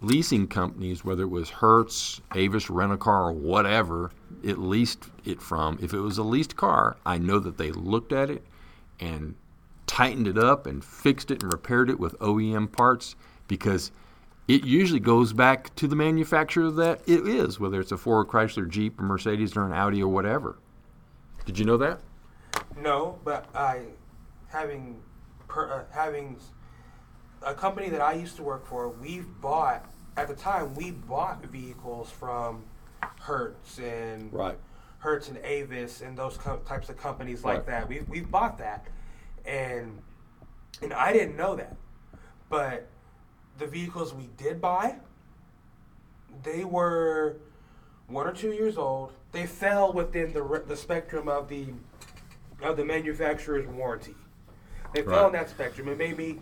leasing 0.00 0.46
companies, 0.46 1.04
whether 1.04 1.24
it 1.24 1.30
was 1.30 1.50
Hertz, 1.50 2.20
Avis 2.34 2.70
Rent 2.70 2.92
a 2.92 2.96
Car, 2.96 3.28
or 3.28 3.32
whatever 3.32 4.10
it 4.42 4.58
leased 4.58 5.10
it 5.24 5.40
from, 5.42 5.78
if 5.82 5.92
it 5.92 6.00
was 6.00 6.18
a 6.18 6.22
leased 6.22 6.56
car, 6.56 6.96
I 7.04 7.18
know 7.18 7.38
that 7.38 7.58
they 7.58 7.70
looked 7.70 8.12
at 8.12 8.30
it 8.30 8.44
and 9.00 9.34
tightened 9.86 10.28
it 10.28 10.38
up 10.38 10.66
and 10.66 10.84
fixed 10.84 11.30
it 11.30 11.42
and 11.42 11.52
repaired 11.52 11.90
it 11.90 11.98
with 11.98 12.18
OEM 12.18 12.70
parts 12.70 13.16
because 13.46 13.90
it 14.48 14.64
usually 14.64 15.00
goes 15.00 15.32
back 15.32 15.74
to 15.76 15.86
the 15.86 15.94
manufacturer 15.94 16.70
that 16.70 17.02
it 17.06 17.26
is, 17.28 17.60
whether 17.60 17.80
it's 17.80 17.92
a 17.92 17.98
Ford, 17.98 18.28
Chrysler, 18.28 18.68
Jeep, 18.68 18.98
or 18.98 19.04
Mercedes, 19.04 19.56
or 19.56 19.64
an 19.64 19.72
Audi, 19.72 20.02
or 20.02 20.08
whatever. 20.08 20.58
Did 21.44 21.58
you 21.58 21.64
know 21.66 21.76
that? 21.76 22.00
No, 22.80 23.18
but 23.24 23.46
I, 23.54 23.82
having, 24.48 25.00
per, 25.48 25.70
uh, 25.70 25.84
having 25.90 26.38
a 27.42 27.54
company 27.54 27.88
that 27.90 28.00
I 28.00 28.14
used 28.14 28.36
to 28.36 28.42
work 28.42 28.66
for, 28.66 28.88
we 28.88 29.20
bought 29.40 29.84
at 30.16 30.28
the 30.28 30.34
time 30.34 30.74
we 30.74 30.90
bought 30.90 31.44
vehicles 31.44 32.10
from 32.10 32.64
Hertz 33.20 33.78
and 33.78 34.32
Right. 34.32 34.58
Hertz 34.98 35.28
and 35.28 35.38
Avis 35.44 36.00
and 36.00 36.16
those 36.16 36.36
co- 36.36 36.58
types 36.66 36.88
of 36.88 36.96
companies 36.96 37.44
like 37.44 37.58
Right. 37.58 37.66
that. 37.66 37.88
We 37.88 38.00
we 38.08 38.20
bought 38.22 38.58
that, 38.58 38.86
and 39.44 40.02
and 40.82 40.92
I 40.92 41.12
didn't 41.12 41.36
know 41.36 41.54
that, 41.54 41.76
but 42.48 42.88
the 43.58 43.66
vehicles 43.66 44.14
we 44.14 44.28
did 44.36 44.60
buy, 44.60 44.96
they 46.42 46.64
were 46.64 47.36
one 48.06 48.26
or 48.26 48.32
two 48.32 48.52
years 48.52 48.78
old. 48.78 49.12
They 49.32 49.46
fell 49.46 49.92
within 49.92 50.32
the 50.32 50.62
the 50.66 50.76
spectrum 50.76 51.28
of 51.28 51.48
the 51.48 51.66
of 52.62 52.76
the 52.76 52.84
manufacturer's 52.84 53.66
warranty. 53.66 54.14
They 54.94 55.02
fell 55.02 55.26
in 55.26 55.32
that 55.32 55.50
spectrum. 55.50 55.88
It 55.88 55.98
may 55.98 56.12
be 56.12 56.40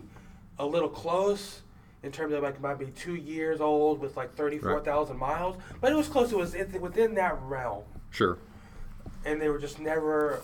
a 0.59 0.64
little 0.66 0.88
close 0.88 1.62
in 2.02 2.12
terms 2.12 2.33
of 2.33 2.42
like 2.42 2.55
it 2.55 2.61
might 2.61 2.79
be 2.79 2.87
two 2.87 3.16
years 3.16 3.61
old 3.61 4.00
with 4.00 4.16
like 4.16 4.35
thirty 4.35 4.59
four 4.59 4.81
thousand 4.81 5.16
miles, 5.18 5.57
but 5.81 5.90
it 5.92 5.96
was 5.96 6.09
close. 6.09 6.33
It 6.33 6.38
was 6.38 6.55
within 6.81 7.14
that 7.14 7.38
realm 7.42 7.83
Sure. 8.11 8.38
and 9.24 9.40
they 9.40 9.48
were 9.48 9.59
just 9.59 9.79
never 9.81 10.40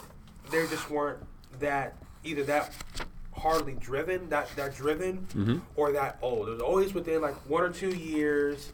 they 0.50 0.66
just 0.66 0.90
weren't 0.90 1.18
that 1.60 1.94
either 2.24 2.42
that 2.44 2.72
hardly 3.42 3.74
driven 3.74 4.28
that 4.28 4.48
that 4.56 4.74
driven 4.76 5.26
Mm-hmm. 5.34 5.58
or 5.76 5.92
that 5.92 6.18
old 6.22 6.48
it 6.48 6.52
was 6.52 6.60
always 6.62 6.94
within 6.94 7.20
like 7.20 7.34
one 7.50 7.62
or 7.64 7.70
two 7.70 7.90
years 7.90 8.72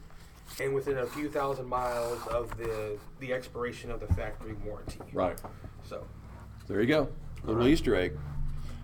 and 0.60 0.74
within 0.74 0.98
a 0.98 1.06
few 1.06 1.30
thousand 1.30 1.66
miles 1.66 2.20
of 2.26 2.54
the 2.58 2.98
the 3.20 3.32
expiration 3.32 3.90
of 3.90 4.00
the 4.00 4.06
factory 4.14 4.54
warranty 4.64 4.98
Right. 5.12 5.40
so 5.84 6.04
There 6.66 6.80
you 6.82 6.86
go. 6.86 7.08
Little 7.44 7.66
Easter 7.66 7.94
egg. 7.96 8.12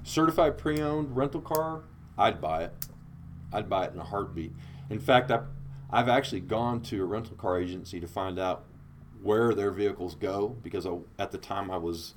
Certified 0.05 0.57
pre-owned 0.59 1.15
rental 1.17 1.41
car, 1.41 1.83
I'd 2.17 2.41
buy 2.41 2.65
it. 2.65 2.73
I'd 3.53 3.69
buy 3.69 3.85
it 3.87 3.93
in 3.93 3.99
a 3.99 4.05
heartbeat. 4.05 4.53
In 4.91 4.99
fact, 5.01 5.31
I, 5.31 5.41
I've 5.91 6.09
actually 6.09 6.41
gone 6.41 6.81
to 6.83 7.03
a 7.03 7.05
rental 7.05 7.37
car 7.37 7.59
agency 7.61 8.01
to 8.01 8.07
find 8.07 8.39
out 8.39 8.65
where 9.23 9.55
their 9.55 9.71
vehicles 9.71 10.15
go 10.15 10.57
because 10.63 10.87
I, 10.87 10.97
at 11.19 11.31
the 11.31 11.39
time 11.39 11.71
I 11.71 11.77
was 11.79 12.15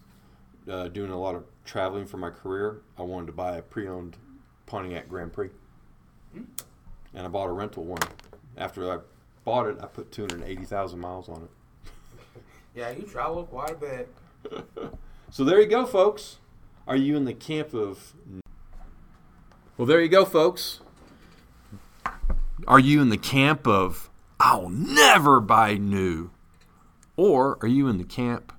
uh, 0.69 0.87
doing 0.89 1.11
a 1.11 1.19
lot 1.19 1.35
of 1.35 1.43
traveling 1.65 2.05
for 2.05 2.17
my 2.17 2.29
career. 2.29 2.81
I 2.97 3.03
wanted 3.03 3.27
to 3.27 3.33
buy 3.33 3.57
a 3.57 3.61
pre-owned 3.61 4.17
Pontiac 4.65 5.07
Grand 5.07 5.33
Prix, 5.33 5.49
and 6.33 7.25
I 7.25 7.27
bought 7.27 7.47
a 7.47 7.51
rental 7.51 7.83
one. 7.83 8.01
After 8.57 8.91
I 8.91 8.99
bought 9.43 9.67
it, 9.67 9.77
I 9.81 9.85
put 9.85 10.11
280,000 10.11 10.99
miles 10.99 11.29
on 11.29 11.43
it. 11.43 11.91
yeah 12.75 12.91
you 12.91 13.03
traveled 13.03 13.49
quite 13.49 13.71
a 13.71 13.75
bit 13.75 14.13
So 15.29 15.43
there 15.43 15.59
you 15.59 15.67
go, 15.67 15.85
folks. 15.85 16.37
Are 16.87 16.95
you 16.95 17.17
in 17.17 17.25
the 17.25 17.33
camp 17.33 17.73
of. 17.73 18.13
Well, 19.77 19.85
there 19.85 20.01
you 20.01 20.07
go, 20.07 20.25
folks. 20.25 20.79
Are 22.67 22.79
you 22.79 23.01
in 23.01 23.09
the 23.09 23.17
camp 23.17 23.67
of, 23.67 24.09
I'll 24.39 24.69
never 24.69 25.39
buy 25.39 25.75
new? 25.75 26.31
Or 27.15 27.57
are 27.61 27.67
you 27.67 27.87
in 27.87 27.97
the 27.97 28.03
camp, 28.03 28.51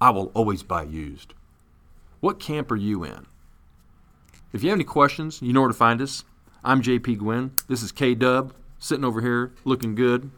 I 0.00 0.10
will 0.10 0.32
always 0.34 0.62
buy 0.62 0.82
used? 0.84 1.34
What 2.20 2.40
camp 2.40 2.70
are 2.70 2.76
you 2.76 3.04
in? 3.04 3.26
If 4.52 4.62
you 4.62 4.70
have 4.70 4.76
any 4.76 4.84
questions, 4.84 5.40
you 5.42 5.52
know 5.52 5.60
where 5.60 5.68
to 5.68 5.74
find 5.74 6.00
us. 6.00 6.24
I'm 6.64 6.82
JP 6.82 7.18
Gwynn. 7.18 7.52
This 7.68 7.82
is 7.82 7.92
K 7.92 8.14
Dub, 8.14 8.52
sitting 8.78 9.04
over 9.04 9.20
here 9.20 9.52
looking 9.64 9.94
good. 9.94 10.30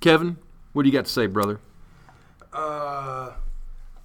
Kevin, 0.00 0.36
what 0.72 0.82
do 0.82 0.88
you 0.88 0.92
got 0.92 1.06
to 1.06 1.10
say, 1.10 1.26
brother? 1.26 1.60
uh 2.52 3.32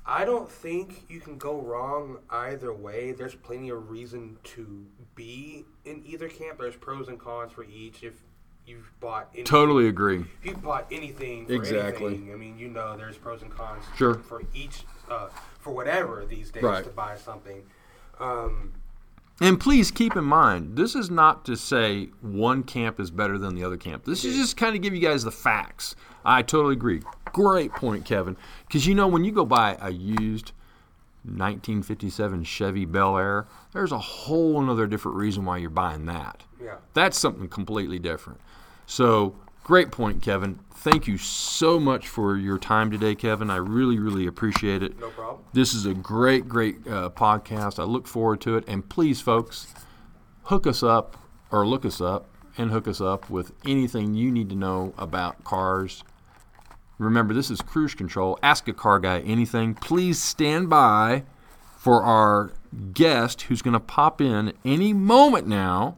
I 0.10 0.24
don't 0.24 0.50
think 0.50 1.04
you 1.10 1.20
can 1.20 1.38
go 1.38 1.60
wrong 1.60 2.20
either 2.30 2.72
way. 2.74 3.12
There's 3.12 3.36
plenty 3.36 3.68
of 3.70 3.90
reason 3.90 4.38
to 4.56 4.86
be 5.16 5.66
in 5.84 6.02
either 6.06 6.30
camp. 6.30 6.60
There's 6.60 6.78
pros 6.78 7.10
and 7.10 7.20
cons 7.20 7.52
for 7.52 7.66
each. 7.66 8.04
If 8.04 8.14
you've 8.66 8.90
bought 9.02 9.28
any, 9.34 9.44
Totally 9.44 9.90
agree. 9.90 10.22
if 10.22 10.46
you've 10.46 10.64
bought 10.64 10.88
anything 10.92 11.46
for 11.48 11.52
Exactly. 11.54 12.06
anything, 12.16 12.32
I 12.32 12.38
mean, 12.38 12.58
you 12.58 12.70
know, 12.70 12.96
there's 12.96 13.18
pros 13.18 13.42
and 13.42 13.52
cons 13.52 13.84
Sure. 13.98 14.14
for 14.14 14.44
each, 14.54 14.86
uh, 15.10 15.28
for 15.60 15.74
whatever 15.74 16.26
these 16.26 16.52
days 16.52 16.64
Right. 16.64 16.84
to 16.84 16.90
buy 16.90 17.16
something. 17.18 17.64
Um, 18.20 18.74
And 19.40 19.60
please 19.60 19.92
keep 19.92 20.16
in 20.16 20.24
mind, 20.24 20.76
this 20.78 20.96
is 20.96 21.12
not 21.12 21.46
to 21.46 21.56
say 21.56 22.10
one 22.22 22.64
camp 22.64 23.00
is 23.00 23.12
better 23.12 23.38
than 23.38 23.54
the 23.56 23.64
other 23.64 23.78
camp. 23.78 24.04
This 24.06 24.26
is 24.26 24.36
just 24.36 24.58
kind 24.58 24.76
of 24.76 24.82
give 24.82 24.96
you 24.96 25.00
guys 25.02 25.24
the 25.24 25.32
facts. 25.32 25.96
I 26.26 26.42
totally 26.42 26.74
agree. 26.74 27.02
Great 27.34 27.72
point, 27.74 28.04
Kevin. 28.04 28.36
Because 28.68 28.88
you 28.88 28.96
know, 28.96 29.08
when 29.08 29.24
you 29.24 29.32
go 29.32 29.46
buy 29.46 29.78
a 29.80 29.92
used 29.92 30.54
1957 31.24 32.44
Chevy 32.44 32.86
Bel 32.86 33.18
Air, 33.18 33.48
there's 33.74 33.92
a 33.92 33.98
whole 34.00 34.62
another 34.62 34.88
different 34.88 35.18
reason 35.18 35.46
why 35.46 35.58
you're 35.58 35.70
buying 35.70 36.06
that. 36.06 36.44
yeah. 36.62 36.76
That's 36.94 37.18
something 37.18 37.48
completely 37.48 38.00
different. 38.00 38.40
So, 38.88 39.36
great 39.68 39.92
point, 39.92 40.22
Kevin. 40.22 40.58
Thank 40.72 41.08
you 41.08 41.18
so 41.18 41.78
much 41.78 42.08
for 42.08 42.38
your 42.38 42.58
time 42.58 42.90
today, 42.90 43.16
Kevin. 43.16 43.50
I 43.50 43.58
really, 43.58 44.00
really 44.00 44.26
appreciate 44.26 44.82
it. 44.82 44.98
No 44.98 45.10
problem. 45.10 45.44
This 45.52 45.74
is 45.74 45.86
a 45.86 45.94
great, 45.94 46.48
great 46.48 46.88
uh, 46.88 47.10
podcast. 47.10 47.78
I 47.78 47.84
look 47.84 48.08
forward 48.08 48.40
to 48.42 48.56
it. 48.56 48.64
And 48.66 48.88
please, 48.88 49.20
folks, 49.20 49.74
hook 50.44 50.66
us 50.66 50.84
up 50.84 51.18
or 51.52 51.68
look 51.68 51.84
us 51.84 52.00
up 52.00 52.30
and 52.58 52.72
hook 52.72 52.88
us 52.88 53.02
up 53.02 53.30
with 53.30 53.52
anything 53.66 54.14
you 54.14 54.32
need 54.32 54.50
to 54.52 54.56
know 54.56 54.94
about 54.98 55.44
cars. 55.44 56.06
Remember, 56.98 57.34
this 57.34 57.52
is 57.52 57.60
cruise 57.60 57.94
control. 57.94 58.40
Ask 58.42 58.70
a 58.70 58.74
car 58.74 59.00
guy 59.00 59.20
anything. 59.20 59.74
Please 59.76 60.24
stand 60.24 60.70
by 60.70 61.24
for 61.78 62.04
our 62.04 62.54
guest 62.94 63.44
who's 63.44 63.62
going 63.62 63.74
to 63.74 63.82
pop 63.82 64.22
in 64.22 64.54
any 64.64 64.94
moment 64.94 65.46
now 65.46 65.98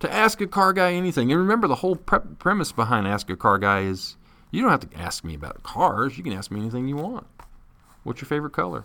to 0.00 0.12
ask 0.12 0.40
a 0.40 0.46
car 0.46 0.72
guy 0.72 0.92
anything. 0.92 1.30
And 1.30 1.40
remember, 1.40 1.68
the 1.68 1.76
whole 1.76 1.96
pre- 1.96 2.18
premise 2.38 2.72
behind 2.72 3.06
Ask 3.06 3.30
a 3.30 3.36
Car 3.36 3.58
Guy 3.58 3.80
is 3.80 4.16
you 4.50 4.62
don't 4.62 4.70
have 4.70 4.88
to 4.88 4.98
ask 4.98 5.24
me 5.24 5.34
about 5.34 5.62
cars. 5.62 6.16
You 6.16 6.24
can 6.24 6.32
ask 6.32 6.50
me 6.50 6.60
anything 6.60 6.88
you 6.88 6.96
want. 6.96 7.26
What's 8.02 8.20
your 8.20 8.28
favorite 8.28 8.52
color? 8.52 8.84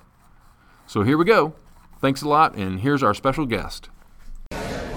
So 0.88 1.04
here 1.04 1.18
we 1.18 1.26
go. 1.26 1.54
Thanks 2.00 2.22
a 2.22 2.28
lot, 2.28 2.56
and 2.56 2.80
here's 2.80 3.04
our 3.04 3.14
special 3.14 3.46
guest. 3.46 3.90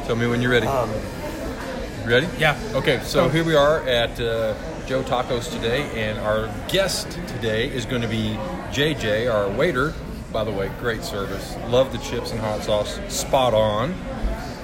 Tell 0.06 0.16
me 0.16 0.26
when 0.26 0.40
you're 0.40 0.50
ready. 0.50 0.66
You 0.66 2.10
ready? 2.10 2.28
Yeah. 2.38 2.58
Okay, 2.74 3.00
so 3.04 3.28
here 3.28 3.44
we 3.44 3.54
are 3.54 3.80
at 3.82 4.18
uh, 4.20 4.54
Joe 4.86 5.02
Tacos 5.02 5.50
today, 5.52 5.82
and 5.94 6.18
our 6.18 6.52
guest 6.68 7.10
today 7.28 7.68
is 7.68 7.84
going 7.86 8.02
to 8.02 8.08
be 8.08 8.36
JJ, 8.70 9.32
our 9.32 9.48
waiter. 9.48 9.94
By 10.32 10.44
the 10.44 10.50
way, 10.50 10.70
great 10.80 11.04
service. 11.04 11.56
Love 11.68 11.92
the 11.92 11.98
chips 11.98 12.32
and 12.32 12.40
hot 12.40 12.62
sauce. 12.62 12.98
Spot 13.08 13.54
on. 13.54 13.92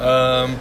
Um, 0.01 0.59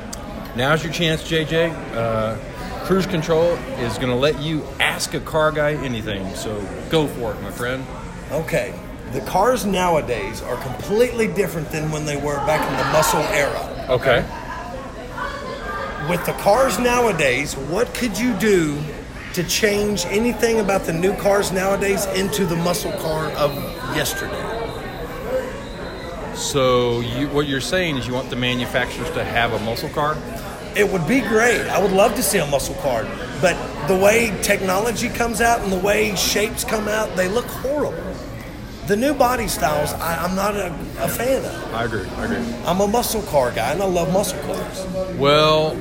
now's 0.60 0.84
your 0.84 0.92
chance, 0.92 1.24
JJ. 1.24 1.74
Uh, 1.96 2.38
Cruise 2.86 3.06
Control 3.06 3.54
is 3.80 3.98
going 3.98 4.10
to 4.10 4.16
let 4.16 4.40
you 4.42 4.62
ask 4.80 5.14
a 5.14 5.20
car 5.22 5.52
guy 5.52 5.74
anything. 5.86 6.36
So 6.36 6.60
go 6.90 7.08
for 7.08 7.34
it, 7.34 7.42
my 7.42 7.50
friend. 7.50 7.84
Okay. 8.30 8.78
The 9.14 9.22
cars 9.22 9.66
nowadays 9.66 10.42
are 10.42 10.58
completely 10.58 11.28
different 11.28 11.72
than 11.72 11.90
when 11.92 12.06
they 12.06 12.18
were 12.18 12.36
back 12.46 12.70
in 12.70 12.78
the 12.78 12.92
muscle 12.92 13.22
era. 13.34 13.88
Okay. 13.90 14.26
With 16.10 16.26
the 16.26 16.34
cars 16.34 16.78
nowadays, 16.78 17.56
what 17.56 17.92
could 17.94 18.20
you 18.20 18.34
do 18.36 18.80
to 19.34 19.44
change 19.44 20.06
anything 20.08 20.60
about 20.60 20.84
the 20.84 20.94
new 20.94 21.16
cars 21.16 21.52
nowadays 21.52 22.06
into 22.08 22.46
the 22.46 22.56
muscle 22.58 22.92
car 22.94 23.32
of 23.32 23.56
yesterday? 23.96 24.60
So 26.36 27.00
you, 27.00 27.30
what 27.30 27.48
you're 27.48 27.62
saying 27.62 27.98
is 27.98 28.08
you 28.08 28.14
want 28.14 28.30
the 28.30 28.36
manufacturers 28.36 29.10
to 29.12 29.24
have 29.24 29.54
a 29.54 29.60
muscle 29.60 29.90
car? 29.90 30.18
It 30.76 30.90
would 30.92 31.08
be 31.08 31.22
great. 31.22 31.62
I 31.68 31.82
would 31.82 31.92
love 31.92 32.16
to 32.16 32.24
see 32.24 32.38
a 32.38 32.46
muscle 32.48 32.76
car, 32.76 33.06
but 33.42 33.58
the 33.88 33.98
way 33.98 34.38
technology 34.42 35.10
comes 35.10 35.42
out 35.42 35.62
and 35.62 35.72
the 35.72 35.80
way 35.80 36.16
shapes 36.16 36.64
come 36.64 36.88
out, 36.88 37.16
they 37.16 37.28
look 37.28 37.46
horrible. 37.46 38.04
The 38.88 38.96
new 38.96 39.14
body 39.14 39.48
styles, 39.48 39.94
I, 39.94 40.24
I'm 40.24 40.36
not 40.36 40.56
a, 40.56 40.68
a 41.00 41.08
fan 41.08 41.46
of. 41.46 41.74
I 41.74 41.84
agree. 41.86 42.08
I 42.18 42.26
agree. 42.26 42.56
I'm 42.66 42.82
a 42.82 42.88
muscle 42.88 43.22
car 43.24 43.52
guy, 43.52 43.72
and 43.72 43.82
I 43.82 43.86
love 43.86 44.12
muscle 44.12 44.40
cars. 44.42 45.16
Well, 45.18 45.78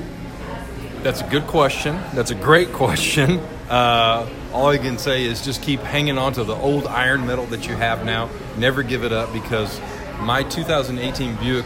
that's 1.03 1.22
a 1.22 1.29
good 1.29 1.46
question. 1.46 1.98
That's 2.12 2.31
a 2.31 2.35
great 2.35 2.72
question. 2.72 3.38
Uh, 3.70 4.29
all 4.53 4.68
I 4.68 4.79
can 4.79 4.98
say 4.98 5.24
is 5.24 5.42
just 5.42 5.62
keep 5.62 5.81
hanging 5.81 6.18
on 6.18 6.33
to 6.35 6.44
the 6.44 6.55
old 6.55 6.87
iron 6.87 7.27
metal 7.27 7.46
that 7.46 7.66
you 7.66 7.77
have 7.77 8.05
now. 8.05 8.29
Never 8.57 8.83
give 8.83 9.05
it 9.05 9.12
up 9.12 9.33
because 9.33 9.81
my 10.20 10.42
2018 10.42 11.37
Buick 11.37 11.64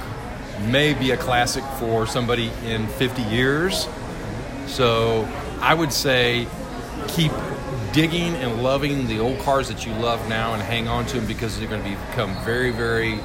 may 0.71 0.95
be 0.95 1.11
a 1.11 1.17
classic 1.17 1.65
for 1.79 2.07
somebody 2.07 2.51
in 2.65 2.87
50 2.89 3.23
years. 3.23 3.89
So 4.67 5.29
I 5.61 5.75
would 5.75 5.93
say 5.93 6.47
keep 7.09 7.33
digging 7.93 8.35
and 8.37 8.63
loving 8.63 9.07
the 9.07 9.19
old 9.19 9.39
cars 9.41 9.69
that 9.69 9.85
you 9.85 9.93
love 9.95 10.27
now 10.29 10.55
and 10.55 10.63
hang 10.63 10.89
on 10.89 11.07
to 11.07 11.17
them 11.17 11.27
because 11.27 11.59
they're 11.59 11.69
going 11.69 11.83
to 11.83 11.91
become 12.09 12.35
very, 12.45 12.71
very 12.71 13.19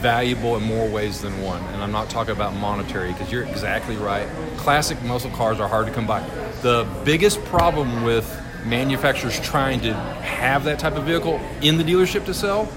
valuable 0.00 0.56
in 0.56 0.62
more 0.62 0.88
ways 0.88 1.20
than 1.20 1.40
one. 1.42 1.62
And 1.66 1.82
I'm 1.82 1.92
not 1.92 2.10
talking 2.10 2.32
about 2.32 2.54
monetary 2.54 3.12
because 3.12 3.30
you're 3.30 3.44
exactly 3.44 3.96
right. 3.96 4.28
Classic 4.56 5.00
muscle 5.02 5.30
cars 5.30 5.60
are 5.60 5.68
hard 5.68 5.86
to 5.86 5.92
come 5.92 6.06
by. 6.06 6.20
The 6.62 6.86
biggest 7.04 7.42
problem 7.44 8.02
with 8.02 8.40
manufacturers 8.64 9.40
trying 9.40 9.80
to 9.80 9.94
have 9.94 10.64
that 10.64 10.78
type 10.78 10.94
of 10.94 11.04
vehicle 11.04 11.40
in 11.60 11.78
the 11.78 11.84
dealership 11.84 12.24
to 12.26 12.34
sell 12.34 12.68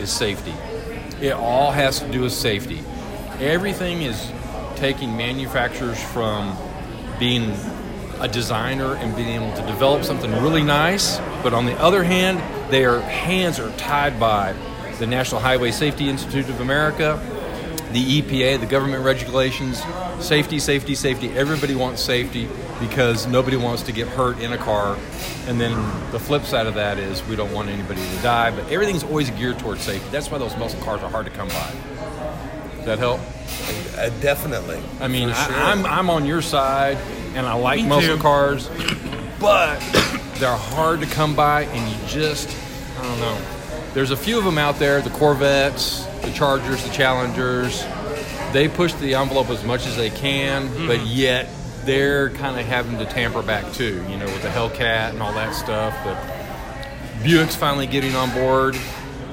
is 0.00 0.10
safety. 0.10 0.54
It 1.20 1.32
all 1.32 1.70
has 1.70 2.00
to 2.00 2.10
do 2.10 2.22
with 2.22 2.32
safety. 2.32 2.82
Everything 3.40 4.02
is 4.02 4.32
taking 4.74 5.16
manufacturers 5.16 6.02
from 6.02 6.56
being 7.20 7.54
a 8.20 8.26
designer 8.26 8.96
and 8.96 9.14
being 9.14 9.40
able 9.40 9.54
to 9.56 9.64
develop 9.64 10.02
something 10.02 10.30
really 10.42 10.64
nice, 10.64 11.18
but 11.44 11.54
on 11.54 11.64
the 11.64 11.78
other 11.80 12.02
hand, 12.02 12.38
their 12.72 13.00
hands 13.00 13.60
are 13.60 13.70
tied 13.76 14.18
by 14.18 14.54
the 14.98 15.06
National 15.06 15.40
Highway 15.40 15.70
Safety 15.70 16.08
Institute 16.08 16.48
of 16.48 16.60
America, 16.60 17.20
the 17.92 18.20
EPA, 18.20 18.58
the 18.58 18.66
government 18.66 19.04
regulations, 19.04 19.80
safety, 20.18 20.58
safety, 20.58 20.96
safety. 20.96 21.30
Everybody 21.30 21.76
wants 21.76 22.02
safety 22.02 22.48
because 22.80 23.28
nobody 23.28 23.56
wants 23.56 23.82
to 23.84 23.92
get 23.92 24.08
hurt 24.08 24.40
in 24.40 24.52
a 24.52 24.58
car. 24.58 24.98
And 25.46 25.60
then 25.60 25.72
the 26.10 26.18
flip 26.18 26.42
side 26.42 26.66
of 26.66 26.74
that 26.74 26.98
is 26.98 27.24
we 27.26 27.36
don't 27.36 27.52
want 27.52 27.68
anybody 27.68 28.00
to 28.00 28.22
die, 28.22 28.50
but 28.50 28.68
everything's 28.70 29.04
always 29.04 29.30
geared 29.30 29.60
towards 29.60 29.82
safety. 29.82 30.08
That's 30.10 30.28
why 30.28 30.38
those 30.38 30.56
muscle 30.56 30.80
cars 30.80 31.02
are 31.02 31.10
hard 31.10 31.26
to 31.26 31.32
come 31.32 31.48
by. 31.48 31.97
Does 32.78 32.86
that 32.86 32.98
help? 32.98 33.20
Uh, 33.96 34.08
definitely. 34.20 34.80
I 35.00 35.08
mean, 35.08 35.28
sure. 35.28 35.36
I, 35.36 35.72
I'm 35.72 35.84
I'm 35.86 36.10
on 36.10 36.24
your 36.24 36.42
side, 36.42 36.96
and 37.34 37.46
I 37.46 37.54
like 37.54 37.80
Me 37.82 37.88
muscle 37.88 38.16
too. 38.16 38.22
cars, 38.22 38.68
but 39.40 39.78
they're 40.38 40.56
hard 40.56 41.00
to 41.00 41.06
come 41.06 41.34
by, 41.34 41.62
and 41.62 41.92
you 42.02 42.08
just 42.08 42.48
I 42.98 43.02
don't 43.02 43.20
know. 43.20 43.38
There's 43.94 44.10
a 44.12 44.16
few 44.16 44.38
of 44.38 44.44
them 44.44 44.58
out 44.58 44.76
there: 44.78 45.00
the 45.00 45.10
Corvettes, 45.10 46.04
the 46.22 46.30
Chargers, 46.32 46.82
the 46.84 46.92
Challengers. 46.92 47.84
They 48.52 48.68
push 48.68 48.92
the 48.94 49.14
envelope 49.14 49.50
as 49.50 49.62
much 49.64 49.86
as 49.86 49.96
they 49.96 50.10
can, 50.10 50.68
Mm-hmm. 50.68 50.86
but 50.86 51.04
yet 51.06 51.48
they're 51.84 52.30
kind 52.30 52.58
of 52.58 52.64
having 52.66 52.98
to 52.98 53.04
tamper 53.06 53.42
back 53.42 53.72
too. 53.72 54.04
You 54.08 54.16
know, 54.16 54.26
with 54.26 54.42
the 54.42 54.48
Hellcat 54.48 55.10
and 55.10 55.20
all 55.22 55.32
that 55.34 55.54
stuff. 55.54 55.94
But 56.04 57.22
Buick's 57.24 57.56
finally 57.56 57.86
getting 57.86 58.14
on 58.14 58.30
board. 58.32 58.76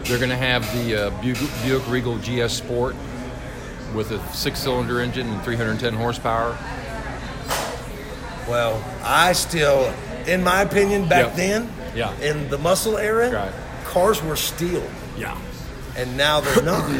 They're 0.03 0.17
going 0.19 0.29
to 0.31 0.35
have 0.37 0.63
the 0.75 1.07
uh, 1.07 1.21
Buick, 1.21 1.37
Buick 1.63 1.87
Regal 1.87 2.17
GS 2.19 2.53
Sport 2.53 2.95
with 3.95 4.11
a 4.11 4.19
six-cylinder 4.33 4.99
engine 5.01 5.27
and 5.29 5.41
310 5.43 5.93
horsepower. 5.93 6.57
Well, 8.47 8.83
I 9.03 9.33
still, 9.33 9.91
in 10.27 10.43
my 10.43 10.61
opinion, 10.61 11.07
back 11.07 11.27
Yep. 11.27 11.35
then, 11.35 11.69
Yeah. 11.95 12.11
in 12.21 12.49
the 12.49 12.57
muscle 12.57 12.97
era, 12.97 13.31
Right. 13.31 13.51
cars 13.85 14.21
were 14.21 14.35
steel, 14.35 14.83
Yeah. 15.17 15.33
and 15.97 16.15
now 16.17 16.41
they're 16.41 16.63
not. 16.63 16.83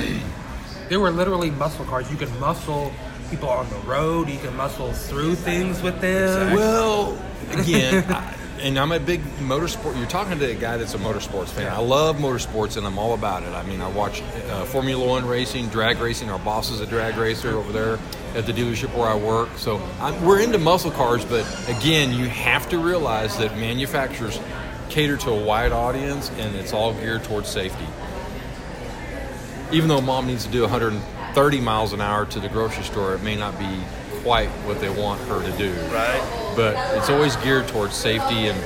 They 0.88 0.98
were 0.98 1.10
literally 1.10 1.50
muscle 1.50 1.84
cars. 1.86 2.06
You 2.12 2.16
could 2.16 2.30
muscle 2.40 2.92
people 3.32 3.50
on 3.50 3.68
the 3.72 3.88
road. 3.90 4.30
You 4.30 4.38
can 4.38 4.56
muscle 4.56 4.94
through 4.94 5.34
things 5.34 5.82
with 5.82 6.00
them. 6.00 6.54
Well, 6.54 7.18
again, 7.54 8.06
I, 8.08 8.22
and 8.60 8.80
I'm 8.80 8.92
a 8.92 9.00
big 9.00 9.22
motorsport. 9.40 9.98
You're 9.98 10.08
talking 10.08 10.40
to 10.40 10.46
a 10.46 10.56
guy 10.56 10.78
that's 10.78 10.94
a 10.94 10.98
motorsports 10.98 11.50
fan. 11.50 11.72
I 11.72 11.80
love 11.80 12.18
motorsports, 12.18 12.78
and 12.78 12.88
I'm 12.88 12.98
all 12.98 13.14
about 13.14 13.44
it. 13.44 13.50
I 13.50 13.64
mean, 13.64 13.82
I 13.82 13.90
watch 13.90 14.22
uh, 14.50 14.66
Formula 14.66 15.06
One 15.06 15.26
racing, 15.26 15.68
drag 15.70 16.00
racing. 16.00 16.30
Our 16.30 16.40
boss 16.40 16.72
is 16.72 16.80
a 16.80 16.86
drag 16.86 17.18
racer 17.18 17.50
over 17.50 17.72
there 17.72 18.00
at 18.36 18.46
the 18.46 18.54
dealership 18.54 18.96
where 18.96 19.08
I 19.08 19.16
work. 19.16 19.50
So 19.58 19.82
I'm, 20.00 20.24
we're 20.26 20.42
into 20.42 20.58
muscle 20.58 20.92
cars, 20.92 21.26
but 21.26 21.46
again, 21.68 22.14
you 22.14 22.26
have 22.30 22.70
to 22.70 22.78
realize 22.78 23.38
that 23.38 23.58
manufacturers 23.58 24.40
cater 24.90 25.18
to 25.18 25.32
a 25.32 25.44
wide 25.44 25.72
audience, 25.72 26.30
and 26.38 26.56
it's 26.56 26.74
all 26.74 26.94
geared 26.94 27.24
towards 27.24 27.50
safety. 27.50 27.86
Even 29.72 29.90
though 29.90 30.02
mom 30.02 30.28
needs 30.28 30.46
to 30.46 30.52
do 30.52 30.62
130 30.62 31.62
miles 31.62 31.92
an 31.92 32.02
hour 32.02 32.26
to 32.28 32.40
the 32.40 32.48
grocery 32.48 32.84
store, 32.84 33.16
it 33.16 33.24
may 33.24 33.36
not 33.36 33.58
be 33.58 33.84
quite 34.26 34.50
what 34.66 34.80
they 34.80 34.90
want 34.90 35.22
her 35.30 35.40
to 35.40 35.56
do 35.56 35.72
right? 35.94 36.54
but 36.56 36.74
it's 36.98 37.12
always 37.12 37.36
geared 37.38 37.68
towards 37.68 37.94
safety 37.94 38.48
and 38.48 38.60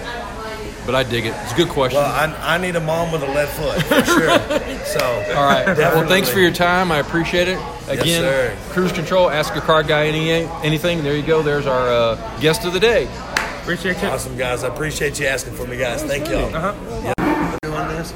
but 0.85 0.95
I 0.95 1.03
dig 1.03 1.25
it. 1.27 1.35
It's 1.43 1.51
a 1.51 1.55
good 1.55 1.69
question. 1.69 1.99
Well, 1.99 2.07
I, 2.11 2.55
I 2.55 2.57
need 2.57 2.75
a 2.75 2.79
mom 2.79 3.11
with 3.11 3.21
a 3.21 3.27
lead 3.27 3.47
foot 3.49 3.79
for 3.83 4.03
sure. 4.05 4.85
so, 4.85 5.35
All 5.35 5.45
right. 5.45 5.77
Well, 5.77 6.07
thanks 6.07 6.29
for 6.29 6.39
your 6.39 6.49
time. 6.51 6.91
I 6.91 6.97
appreciate 6.97 7.47
it. 7.47 7.59
Again, 7.87 8.21
sir. 8.23 8.57
cruise 8.71 8.91
control. 8.91 9.29
Ask 9.29 9.53
your 9.53 9.61
car 9.61 9.83
guy 9.83 10.07
any 10.07 10.31
anything. 10.31 11.03
There 11.03 11.15
you 11.15 11.21
go. 11.21 11.43
There's 11.43 11.67
our 11.67 11.89
uh, 11.89 12.39
guest 12.39 12.65
of 12.65 12.73
the 12.73 12.79
day. 12.79 13.07
Appreciate 13.61 14.01
you. 14.01 14.07
awesome 14.07 14.35
guys. 14.35 14.63
I 14.63 14.69
appreciate 14.69 15.19
you 15.19 15.27
asking 15.27 15.53
for 15.53 15.67
me, 15.67 15.77
guys. 15.77 16.01
Thank 16.03 16.27
y'all. 16.27 16.55
Uh-huh. 16.55 17.57
Doing 17.61 17.87
this. 17.89 18.11